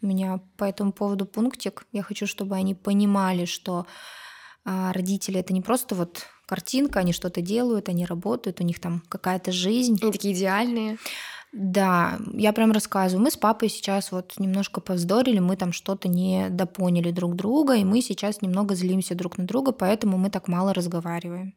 [0.00, 1.86] У меня по этому поводу пунктик.
[1.92, 3.86] Я хочу, чтобы они понимали, что
[4.64, 9.02] э, родители это не просто вот картинка, они что-то делают, они работают, у них там
[9.08, 9.98] какая-то жизнь.
[10.02, 10.98] Они такие идеальные.
[11.52, 13.22] Да, я прям рассказываю.
[13.22, 17.84] Мы с папой сейчас вот немножко повздорили, мы там что-то не допоняли друг друга, и
[17.84, 21.54] мы сейчас немного злимся друг на друга, поэтому мы так мало разговариваем.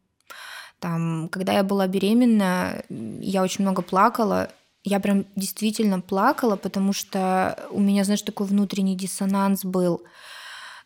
[0.80, 4.52] Там, когда я была беременна, я очень много плакала.
[4.84, 10.04] Я прям действительно плакала, потому что у меня, знаешь, такой внутренний диссонанс был.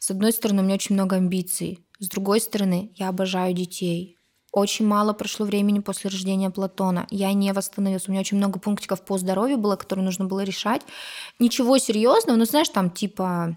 [0.02, 1.86] С одной стороны, у меня очень много амбиций.
[2.00, 4.18] С другой стороны, я обожаю детей.
[4.52, 7.06] Очень мало прошло времени после рождения Платона.
[7.12, 8.08] Я не восстановилась.
[8.08, 10.82] У меня очень много пунктиков по здоровью было, которые нужно было решать.
[11.38, 13.56] Ничего серьезного, но знаешь, там типа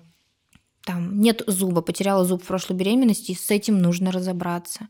[0.85, 4.89] там нет зуба, потеряла зуб в прошлой беременности, с этим нужно разобраться.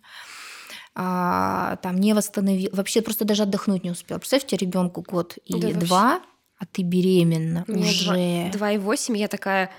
[0.97, 4.19] А, там не восстановил, вообще просто даже отдохнуть не успела.
[4.19, 6.29] Представьте, ребенку год и да, два, вообще.
[6.59, 8.51] а ты беременна Мне уже.
[8.53, 9.71] Два и восемь, я такая,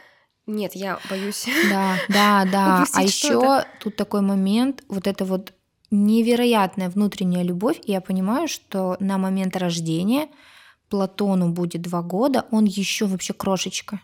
[0.48, 1.48] нет, я боюсь.
[1.70, 2.86] Да, да, да.
[2.94, 5.54] а еще тут такой момент, вот это вот
[5.92, 7.80] невероятная внутренняя любовь.
[7.84, 10.30] И я понимаю, что на момент рождения
[10.90, 14.02] Платону будет два года, он еще вообще крошечка.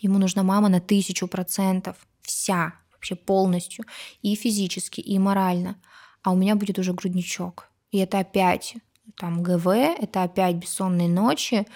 [0.00, 1.96] Ему нужна мама на тысячу процентов.
[2.22, 3.84] Вся, вообще полностью.
[4.20, 5.76] И физически, и морально.
[6.22, 7.68] А у меня будет уже грудничок.
[7.92, 8.76] И это опять
[9.16, 11.66] там ГВ, это опять бессонные ночи.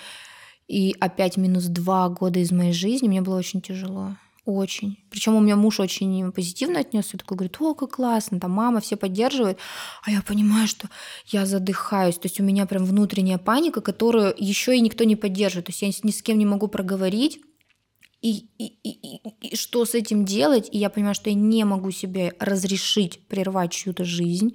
[0.69, 3.09] И опять минус два года из моей жизни.
[3.09, 4.17] Мне было очень тяжело.
[4.47, 4.99] Очень.
[5.11, 8.95] Причем у меня муж очень позитивно отнесся, такой говорит, о, как классно, там мама все
[8.97, 9.59] поддерживает,
[10.05, 10.89] а я понимаю, что
[11.27, 15.67] я задыхаюсь, то есть у меня прям внутренняя паника, которую еще и никто не поддерживает,
[15.67, 17.41] то есть я ни с кем не могу проговорить,
[18.23, 21.91] и, и, и, и что с этим делать, и я понимаю, что я не могу
[21.91, 24.53] себе разрешить прервать чью-то жизнь,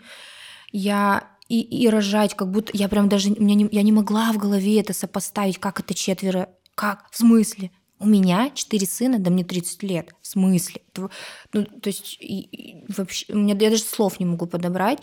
[0.71, 4.31] я и, и рожать, как будто я прям даже, у меня не, я не могла
[4.31, 9.29] в голове это сопоставить, как это четверо, как, в смысле, у меня четыре сына, да
[9.29, 10.15] мне 30 лет.
[10.21, 10.81] В смысле?
[10.95, 14.99] Ну, то есть и, и вообще, у меня, я даже слов не могу подобрать.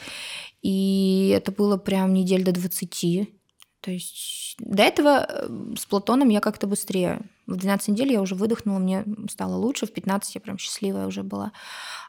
[0.63, 3.29] И это было прям недель до 20.
[3.83, 7.21] То есть до этого э, с Платоном я как-то быстрее.
[7.47, 11.23] В 12 недель я уже выдохнула, мне стало лучше, в 15 я прям счастливая уже
[11.23, 11.53] была.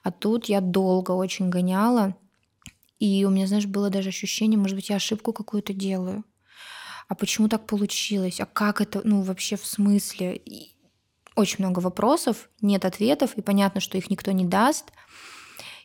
[0.01, 2.15] А тут я долго очень гоняла.
[2.99, 6.23] И у меня, знаешь, было даже ощущение, может быть, я ошибку какую-то делаю.
[7.07, 8.39] А почему так получилось?
[8.39, 10.41] А как это, ну, вообще в смысле?
[11.39, 14.91] очень много вопросов, нет ответов, и понятно, что их никто не даст.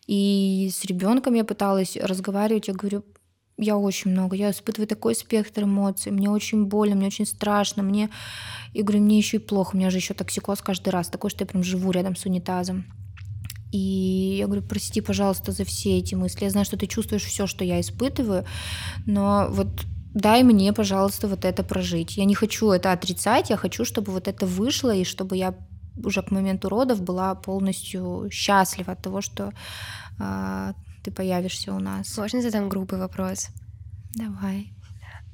[0.07, 3.05] И с ребенком я пыталась разговаривать, я говорю,
[3.57, 8.11] я очень много, я испытываю такой спектр эмоций, мне очень больно, мне очень страшно, мне,
[8.75, 11.45] и говорю, мне еще и плохо, у меня же еще токсикоз каждый раз, такой, что
[11.45, 12.85] я прям живу рядом с унитазом.
[13.75, 16.45] И я говорю, прости, пожалуйста, за все эти мысли.
[16.45, 18.45] Я знаю, что ты чувствуешь все, что я испытываю,
[19.05, 19.66] но вот
[20.14, 22.16] дай мне, пожалуйста, вот это прожить.
[22.16, 25.55] Я не хочу это отрицать, я хочу, чтобы вот это вышло, и чтобы я
[26.05, 29.53] уже к моменту родов была полностью счастлива от того, что
[30.20, 30.72] э,
[31.03, 32.16] ты появишься у нас.
[32.16, 33.49] Можно задам грубый вопрос?
[34.14, 34.72] Давай.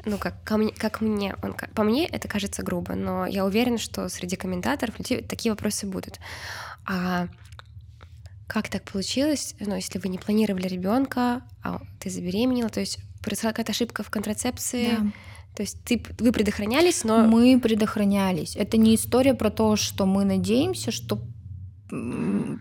[0.07, 3.77] Ну, как, ко мне, как мне, он, по мне это кажется грубо, но я уверена,
[3.77, 6.21] что среди комментаторов такие вопросы будут.
[6.87, 7.29] А
[8.51, 13.51] как так получилось, ну, если вы не планировали ребенка, а ты забеременела, то есть произошла
[13.51, 14.97] какая-то ошибка в контрацепции.
[14.99, 15.13] Да.
[15.55, 17.25] То есть ты, вы предохранялись, но...
[17.25, 18.57] Мы предохранялись.
[18.57, 21.21] Это не история про то, что мы надеемся, что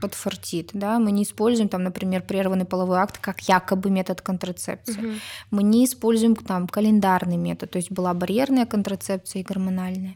[0.02, 5.06] подфартит, да, мы не используем там, например, прерванный половой акт как якобы метод контрацепции.
[5.06, 5.16] Угу.
[5.52, 10.16] Мы не используем там календарный метод, то есть была барьерная контрацепция и гормональная.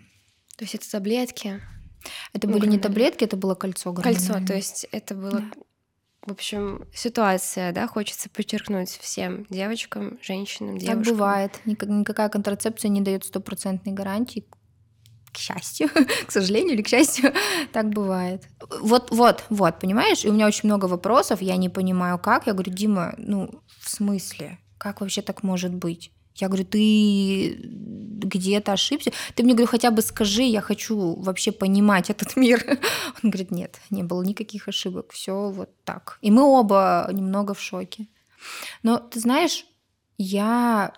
[0.57, 1.61] То есть это таблетки?
[2.33, 4.27] Это ну, были не таблетки, это было кольцо гормональное.
[4.27, 5.39] Кольцо, то есть это было...
[5.39, 5.51] Да.
[6.27, 11.03] в общем, ситуация, да, хочется подчеркнуть всем девочкам, женщинам, девушкам.
[11.03, 11.59] Так бывает.
[11.65, 14.45] Никакая контрацепция не дает стопроцентной гарантии.
[15.31, 15.89] К счастью,
[16.27, 17.33] к сожалению или к счастью,
[17.73, 18.43] так бывает.
[18.81, 20.23] Вот, вот, вот, понимаешь?
[20.23, 22.45] И у меня очень много вопросов, я не понимаю, как.
[22.45, 23.49] Я говорю, Дима, ну,
[23.79, 24.59] в смысле?
[24.77, 26.11] Как вообще так может быть?
[26.35, 29.11] Я говорю, ты где-то ошибся?
[29.35, 32.79] Ты мне, говорю, хотя бы скажи, я хочу вообще понимать этот мир.
[33.23, 36.17] Он говорит, нет, не было никаких ошибок, все вот так.
[36.21, 38.07] И мы оба немного в шоке.
[38.81, 39.65] Но ты знаешь,
[40.17, 40.93] я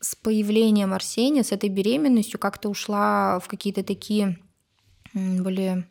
[0.00, 4.38] с появлением Арсения, с этой беременностью как-то ушла в какие-то такие
[5.14, 5.88] более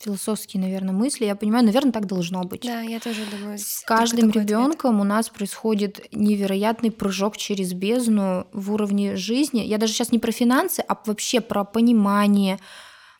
[0.00, 1.26] философские, наверное, мысли.
[1.26, 2.62] Я понимаю, наверное, так должно быть.
[2.62, 3.58] Да, я тоже думаю.
[3.58, 9.60] С каждым ребенком у нас происходит невероятный прыжок через бездну в уровне жизни.
[9.60, 12.58] Я даже сейчас не про финансы, а вообще про понимание,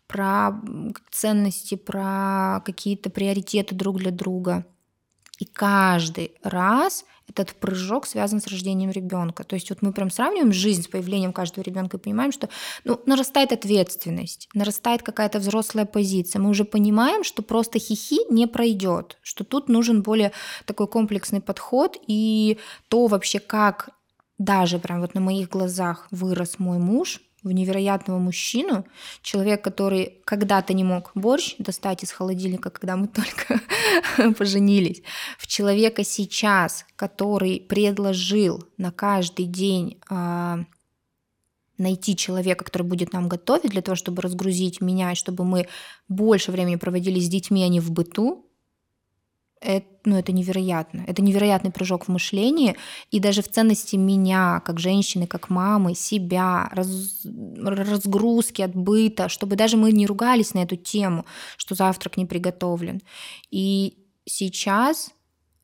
[0.06, 0.60] про
[1.10, 4.64] ценности, про какие-то приоритеты друг для друга.
[5.38, 7.04] И каждый раз
[7.38, 9.44] этот прыжок связан с рождением ребенка.
[9.44, 12.48] То есть вот мы прям сравниваем жизнь с появлением каждого ребенка и понимаем, что
[12.84, 16.40] ну, нарастает ответственность, нарастает какая-то взрослая позиция.
[16.40, 20.32] Мы уже понимаем, что просто хихи не пройдет, что тут нужен более
[20.64, 22.58] такой комплексный подход и
[22.88, 23.90] то вообще, как
[24.38, 28.86] даже прям вот на моих глазах вырос мой муж, в невероятного мужчину,
[29.22, 33.61] человек, который когда-то не мог борщ достать из холодильника, когда мы только
[34.34, 35.03] поженились,
[35.38, 40.64] в человека сейчас, который предложил на каждый день э,
[41.78, 45.66] найти человека, который будет нам готовить для того, чтобы разгрузить меня, и чтобы мы
[46.09, 48.49] больше времени проводили с детьми, а не в быту,
[49.61, 51.04] это, ну, это невероятно.
[51.06, 52.76] Это невероятный прыжок в мышлении
[53.11, 59.56] и даже в ценности меня, как женщины, как мамы, себя, раз, разгрузки от быта, чтобы
[59.56, 63.02] даже мы не ругались на эту тему, что завтрак не приготовлен.
[63.50, 65.11] И сейчас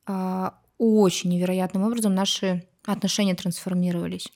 [0.07, 4.29] э, очень невероятным образом наши отношения трансформировались.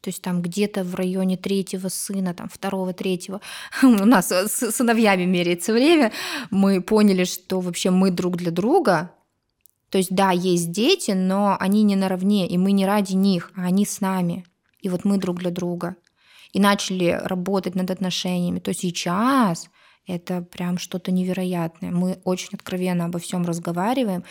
[0.00, 3.40] То есть там где-то в районе третьего сына, там второго, третьего,
[3.82, 6.12] у нас с сыновьями меряется время,
[6.50, 9.12] мы поняли, что вообще мы друг для друга.
[9.90, 13.62] То есть да, есть дети, но они не наравне, и мы не ради них, а
[13.62, 14.44] они с нами.
[14.80, 15.96] И вот мы друг для друга.
[16.52, 18.58] И начали работать над отношениями.
[18.58, 19.68] То сейчас
[20.06, 21.90] это прям что-то невероятное.
[21.90, 24.24] Мы очень откровенно обо всем разговариваем,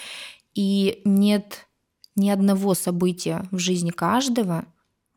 [0.55, 1.68] и нет
[2.15, 4.65] ни одного события в жизни каждого,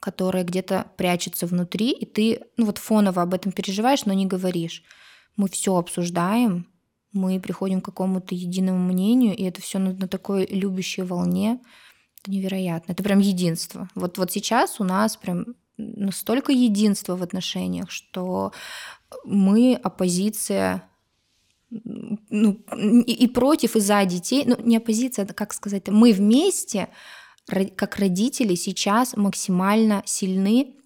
[0.01, 4.83] которая где-то прячется внутри, и ты ну вот фоново об этом переживаешь, но не говоришь.
[5.37, 6.67] Мы все обсуждаем,
[7.13, 11.61] мы приходим к какому-то единому мнению, и это все на, на такой любящей волне.
[12.21, 12.93] Это невероятно.
[12.93, 13.89] Это прям единство.
[13.95, 18.53] Вот, вот сейчас у нас прям настолько единство в отношениях, что
[19.25, 20.85] мы оппозиция
[21.71, 22.65] ну,
[23.07, 24.45] и, и против, и за детей.
[24.47, 26.89] Ну, не оппозиция, а как сказать, мы вместе
[27.77, 30.77] как родители сейчас максимально сильны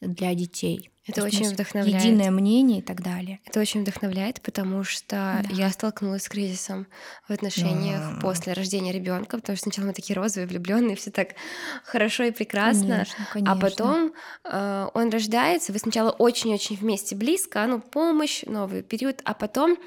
[0.00, 0.90] для детей.
[1.08, 2.04] Это очень вдохновляет.
[2.04, 3.40] Единое мнение и так далее.
[3.46, 5.44] Это очень вдохновляет, потому что да.
[5.50, 6.86] я столкнулась с кризисом
[7.26, 8.20] в отношениях да.
[8.20, 11.28] после рождения ребенка, потому что сначала мы такие розовые, влюбленные, все так
[11.84, 13.52] хорошо и прекрасно, конечно, конечно.
[13.52, 14.12] а потом
[14.44, 19.78] э, он рождается, вы сначала очень-очень вместе близко, ну помощь, новый период, а потом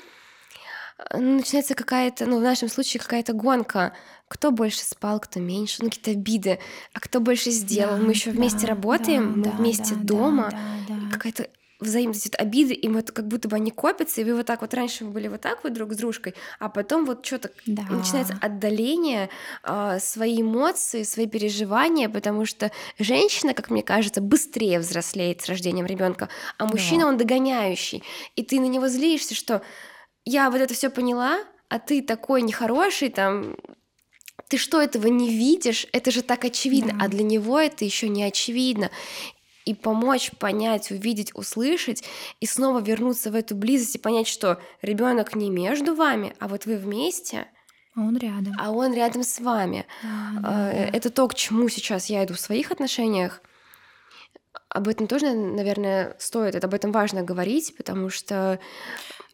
[1.11, 3.93] э, начинается какая-то, ну в нашем случае какая-то гонка
[4.31, 6.59] кто больше спал, кто меньше, ну какие-то обиды,
[6.93, 7.97] а кто больше сделал.
[7.97, 10.57] Да, мы еще вместе да, работаем, да, мы вместе да, дома, да,
[10.87, 11.11] да, да.
[11.11, 11.49] какая-то
[11.81, 15.03] взаимность обиды, и вот как будто бы они копятся, и вы вот так вот раньше
[15.03, 17.83] вы были вот так вот друг с дружкой, а потом вот что-то да.
[17.89, 19.29] начинается отдаление,
[19.63, 25.87] э, свои эмоции, свои переживания, потому что женщина, как мне кажется, быстрее взрослеет с рождением
[25.87, 27.07] ребенка, а мужчина да.
[27.09, 28.01] он догоняющий,
[28.37, 29.61] и ты на него злишься, что
[30.23, 33.57] я вот это все поняла, а ты такой нехороший, там,
[34.51, 35.87] ты что, этого не видишь?
[35.93, 37.05] Это же так очевидно, да.
[37.05, 38.91] а для него это еще не очевидно.
[39.63, 42.03] И помочь понять, увидеть, услышать,
[42.41, 46.65] и снова вернуться в эту близость и понять, что ребенок не между вами, а вот
[46.65, 47.47] вы вместе.
[47.95, 48.53] А он рядом.
[48.59, 49.85] А он рядом с вами.
[50.03, 50.71] Да, да, да.
[50.71, 53.41] Это то, к чему сейчас я иду в своих отношениях.
[54.67, 58.59] Об этом тоже, наверное, стоит, об этом важно говорить, потому что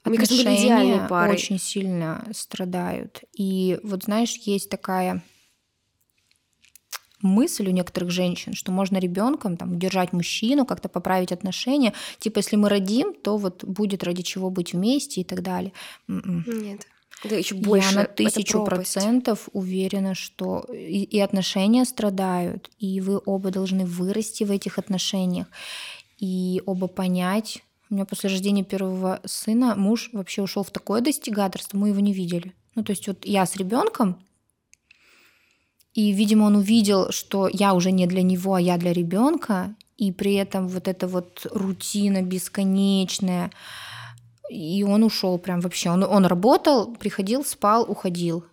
[0.10, 1.34] мне кажется, были идеальные пары.
[1.34, 3.22] очень сильно страдают.
[3.34, 5.24] И вот знаешь, есть такая
[7.22, 11.94] мысль у некоторых женщин, что можно ребенком там удержать мужчину, как-то поправить отношения.
[12.20, 15.74] Типа, если мы родим, то вот будет ради чего быть вместе и так далее.
[16.08, 16.46] М-м.
[16.48, 16.88] Нет.
[17.24, 17.90] Да, еще больше.
[17.90, 24.44] Я на тысячу процентов уверена, что и, и отношения страдают, и вы оба должны вырасти
[24.44, 25.48] в этих отношениях,
[26.20, 31.78] и оба понять, у меня после рождения первого сына муж вообще ушел в такое достигаторство,
[31.78, 32.54] мы его не видели.
[32.76, 34.18] Ну, то есть вот я с ребенком,
[35.94, 40.12] и, видимо, он увидел, что я уже не для него, а я для ребенка, и
[40.12, 43.52] при этом вот эта вот рутина бесконечная,
[44.48, 45.90] и он ушел прям вообще.
[45.90, 48.46] Он, он работал, приходил, спал, уходил.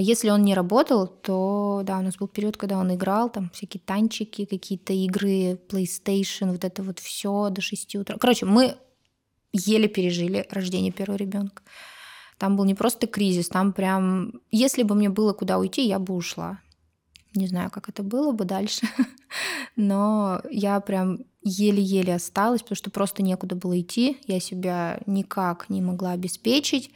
[0.00, 3.50] А если он не работал, то да, у нас был период, когда он играл, там
[3.52, 8.16] всякие танчики, какие-то игры, PlayStation, вот это вот все до 6 утра.
[8.18, 8.76] Короче, мы
[9.52, 11.62] еле пережили рождение первого ребенка.
[12.38, 16.14] Там был не просто кризис, там прям, если бы мне было куда уйти, я бы
[16.14, 16.62] ушла.
[17.34, 18.88] Не знаю, как это было бы дальше,
[19.76, 25.82] но я прям еле-еле осталась, потому что просто некуда было идти, я себя никак не
[25.82, 26.90] могла обеспечить.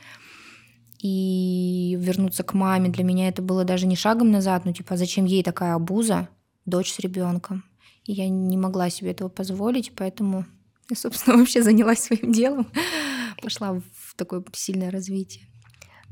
[1.05, 5.27] И вернуться к маме для меня это было даже не шагом назад, ну типа, зачем
[5.27, 6.29] ей такая обуза,
[6.65, 7.63] дочь с ребенком.
[8.05, 10.47] И я не могла себе этого позволить, поэтому
[10.91, 12.71] я, собственно, вообще занялась своим делом,
[13.43, 15.45] пошла в такое сильное развитие.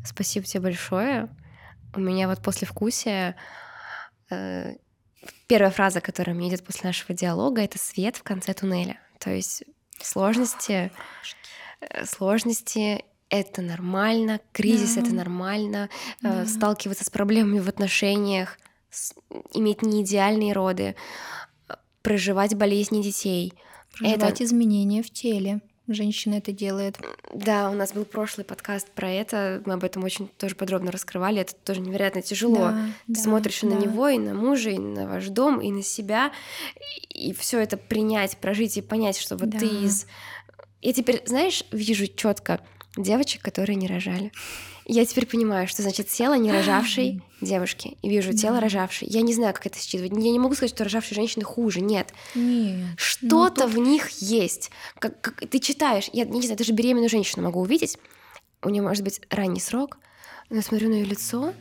[0.04, 1.30] Спасибо тебе большое.
[1.94, 3.36] У меня вот после вкусия
[4.32, 4.76] Э,
[5.46, 8.98] первая фраза, которая мне идет после нашего диалога, это свет в конце туннеля.
[9.18, 9.64] То есть
[10.00, 10.90] сложности,
[11.80, 15.00] э, сложности это нормально, кризис да.
[15.00, 15.88] это нормально,
[16.22, 16.46] э, да.
[16.46, 18.58] сталкиваться с проблемами в отношениях,
[19.54, 20.94] иметь неидеальные роды,
[22.02, 23.54] проживать болезни детей.
[23.98, 24.44] Проживать это...
[24.44, 26.98] изменения в теле женщина это делает.
[27.34, 31.40] Да, у нас был прошлый подкаст про это, мы об этом очень тоже подробно раскрывали,
[31.40, 32.68] это тоже невероятно тяжело.
[32.68, 33.68] Да, Ты да, смотришь да.
[33.68, 36.32] на него, и на мужа, и на ваш дом, и на себя,
[37.08, 39.58] и все это принять, прожить и понять, что вот да.
[39.58, 40.06] ты из...
[40.80, 42.60] Я теперь, знаешь, вижу четко
[42.96, 44.32] девочек, которые не рожали.
[44.84, 47.96] Я теперь понимаю, что значит тело не рожавшей девушки.
[48.02, 49.06] И вижу тело рожавшей.
[49.08, 50.12] Я не знаю, как это считывать.
[50.12, 51.80] Я не могу сказать, что рожавшие женщины хуже.
[51.80, 52.12] Нет.
[52.34, 52.88] Нет.
[52.96, 53.74] Что-то ну, тут...
[53.74, 54.70] в них есть.
[54.98, 56.10] Как, как ты читаешь.
[56.12, 57.96] Я не знаю, даже беременную женщину могу увидеть.
[58.62, 59.98] У нее может быть ранний срок.
[60.50, 61.54] Но я смотрю на ее лицо,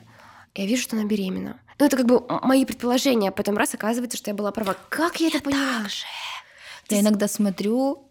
[0.55, 1.59] и я вижу, что она беременна.
[1.79, 3.29] Ну, это как бы мои предположения.
[3.29, 4.75] А потом раз оказывается, что я была права.
[4.89, 5.87] Как я, я это поняла?
[6.89, 8.10] Я иногда смотрю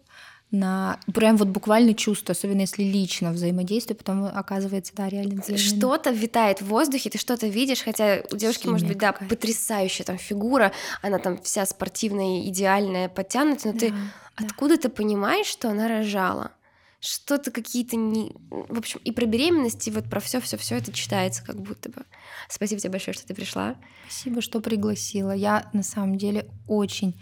[0.51, 6.61] на прям вот буквально чувство, особенно если лично взаимодействие, потом оказывается, да, реально Что-то витает
[6.61, 10.73] в воздухе, ты что-то видишь, хотя у девушки Химия может быть, да, потрясающая там фигура,
[11.01, 13.97] она там вся спортивная, идеальная, подтянутая, но да, ты да.
[14.35, 16.51] откуда ты понимаешь, что она рожала?
[16.99, 18.31] Что-то какие-то не...
[18.51, 21.89] В общем, и про беременность, и вот про все, все, все это читается как будто
[21.89, 22.05] бы.
[22.47, 23.75] Спасибо тебе большое, что ты пришла.
[24.07, 25.31] Спасибо, что пригласила.
[25.31, 27.19] Я на самом деле очень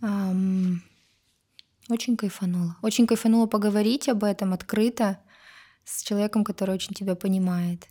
[0.00, 0.82] эм,
[1.88, 2.76] очень кайфанула.
[2.82, 5.18] Очень кайфанула поговорить об этом открыто
[5.84, 7.86] с человеком, который очень тебя понимает.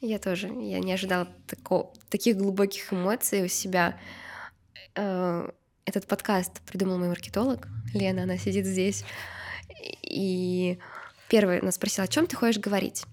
[0.00, 0.48] Я тоже.
[0.48, 3.98] Я не ожидала тако, таких глубоких эмоций у себя.
[4.94, 5.48] Э,
[5.84, 7.66] этот подкаст придумал мой маркетолог.
[7.94, 9.04] Лена, она сидит здесь.
[10.02, 10.78] И
[11.28, 13.04] первый нас спросила, о чем ты хочешь говорить?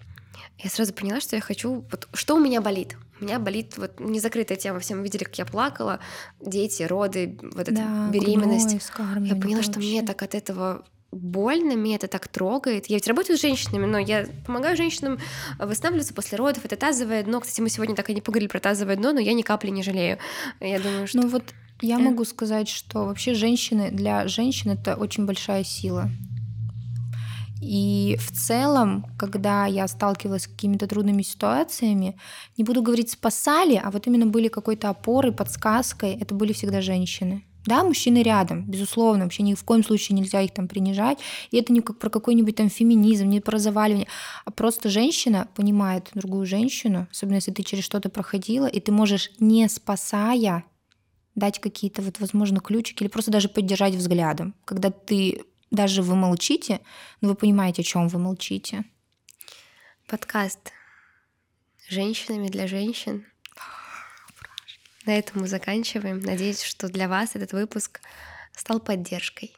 [0.58, 1.84] Я сразу поняла, что я хочу...
[1.90, 2.96] Вот, что у меня болит?
[3.20, 4.80] У меня болит вот незакрытая тема.
[4.80, 6.00] Все мы видели, как я плакала.
[6.40, 8.76] Дети, роды, вот эта да, беременность.
[8.96, 9.88] Гной, я поняла, что вообще.
[9.88, 12.86] мне так от этого больно, меня это так трогает.
[12.86, 15.18] Я ведь работаю с женщинами, но я помогаю женщинам
[15.58, 16.64] восстанавливаться после родов.
[16.64, 17.40] Это тазовое дно.
[17.40, 19.82] Кстати, мы сегодня так и не поговорили про тазовое дно, но я ни капли не
[19.82, 20.18] жалею.
[20.60, 21.22] Я думаю, что...
[21.22, 21.42] Ну вот
[21.80, 21.98] я э?
[21.98, 26.10] могу сказать, что вообще женщины, для женщин это очень большая сила.
[27.60, 32.18] И в целом, когда я сталкивалась с какими-то трудными ситуациями,
[32.56, 37.44] не буду говорить спасали, а вот именно были какой-то опорой, подсказкой, это были всегда женщины.
[37.64, 41.18] Да, мужчины рядом, безусловно, вообще ни в коем случае нельзя их там принижать.
[41.50, 44.06] И это не как про какой-нибудь там феминизм, не про заваливание,
[44.44, 49.32] а просто женщина понимает другую женщину, особенно если ты через что-то проходила, и ты можешь,
[49.40, 50.64] не спасая,
[51.34, 54.54] дать какие-то вот, возможно, ключики или просто даже поддержать взглядом.
[54.64, 56.80] Когда ты даже вы молчите,
[57.20, 58.84] но вы понимаете, о чем вы молчите.
[60.06, 60.72] Подкаст
[61.88, 63.26] женщинами для женщин.
[65.04, 66.20] На этом мы заканчиваем.
[66.20, 68.00] Надеюсь, что для вас этот выпуск
[68.52, 69.54] стал поддержкой.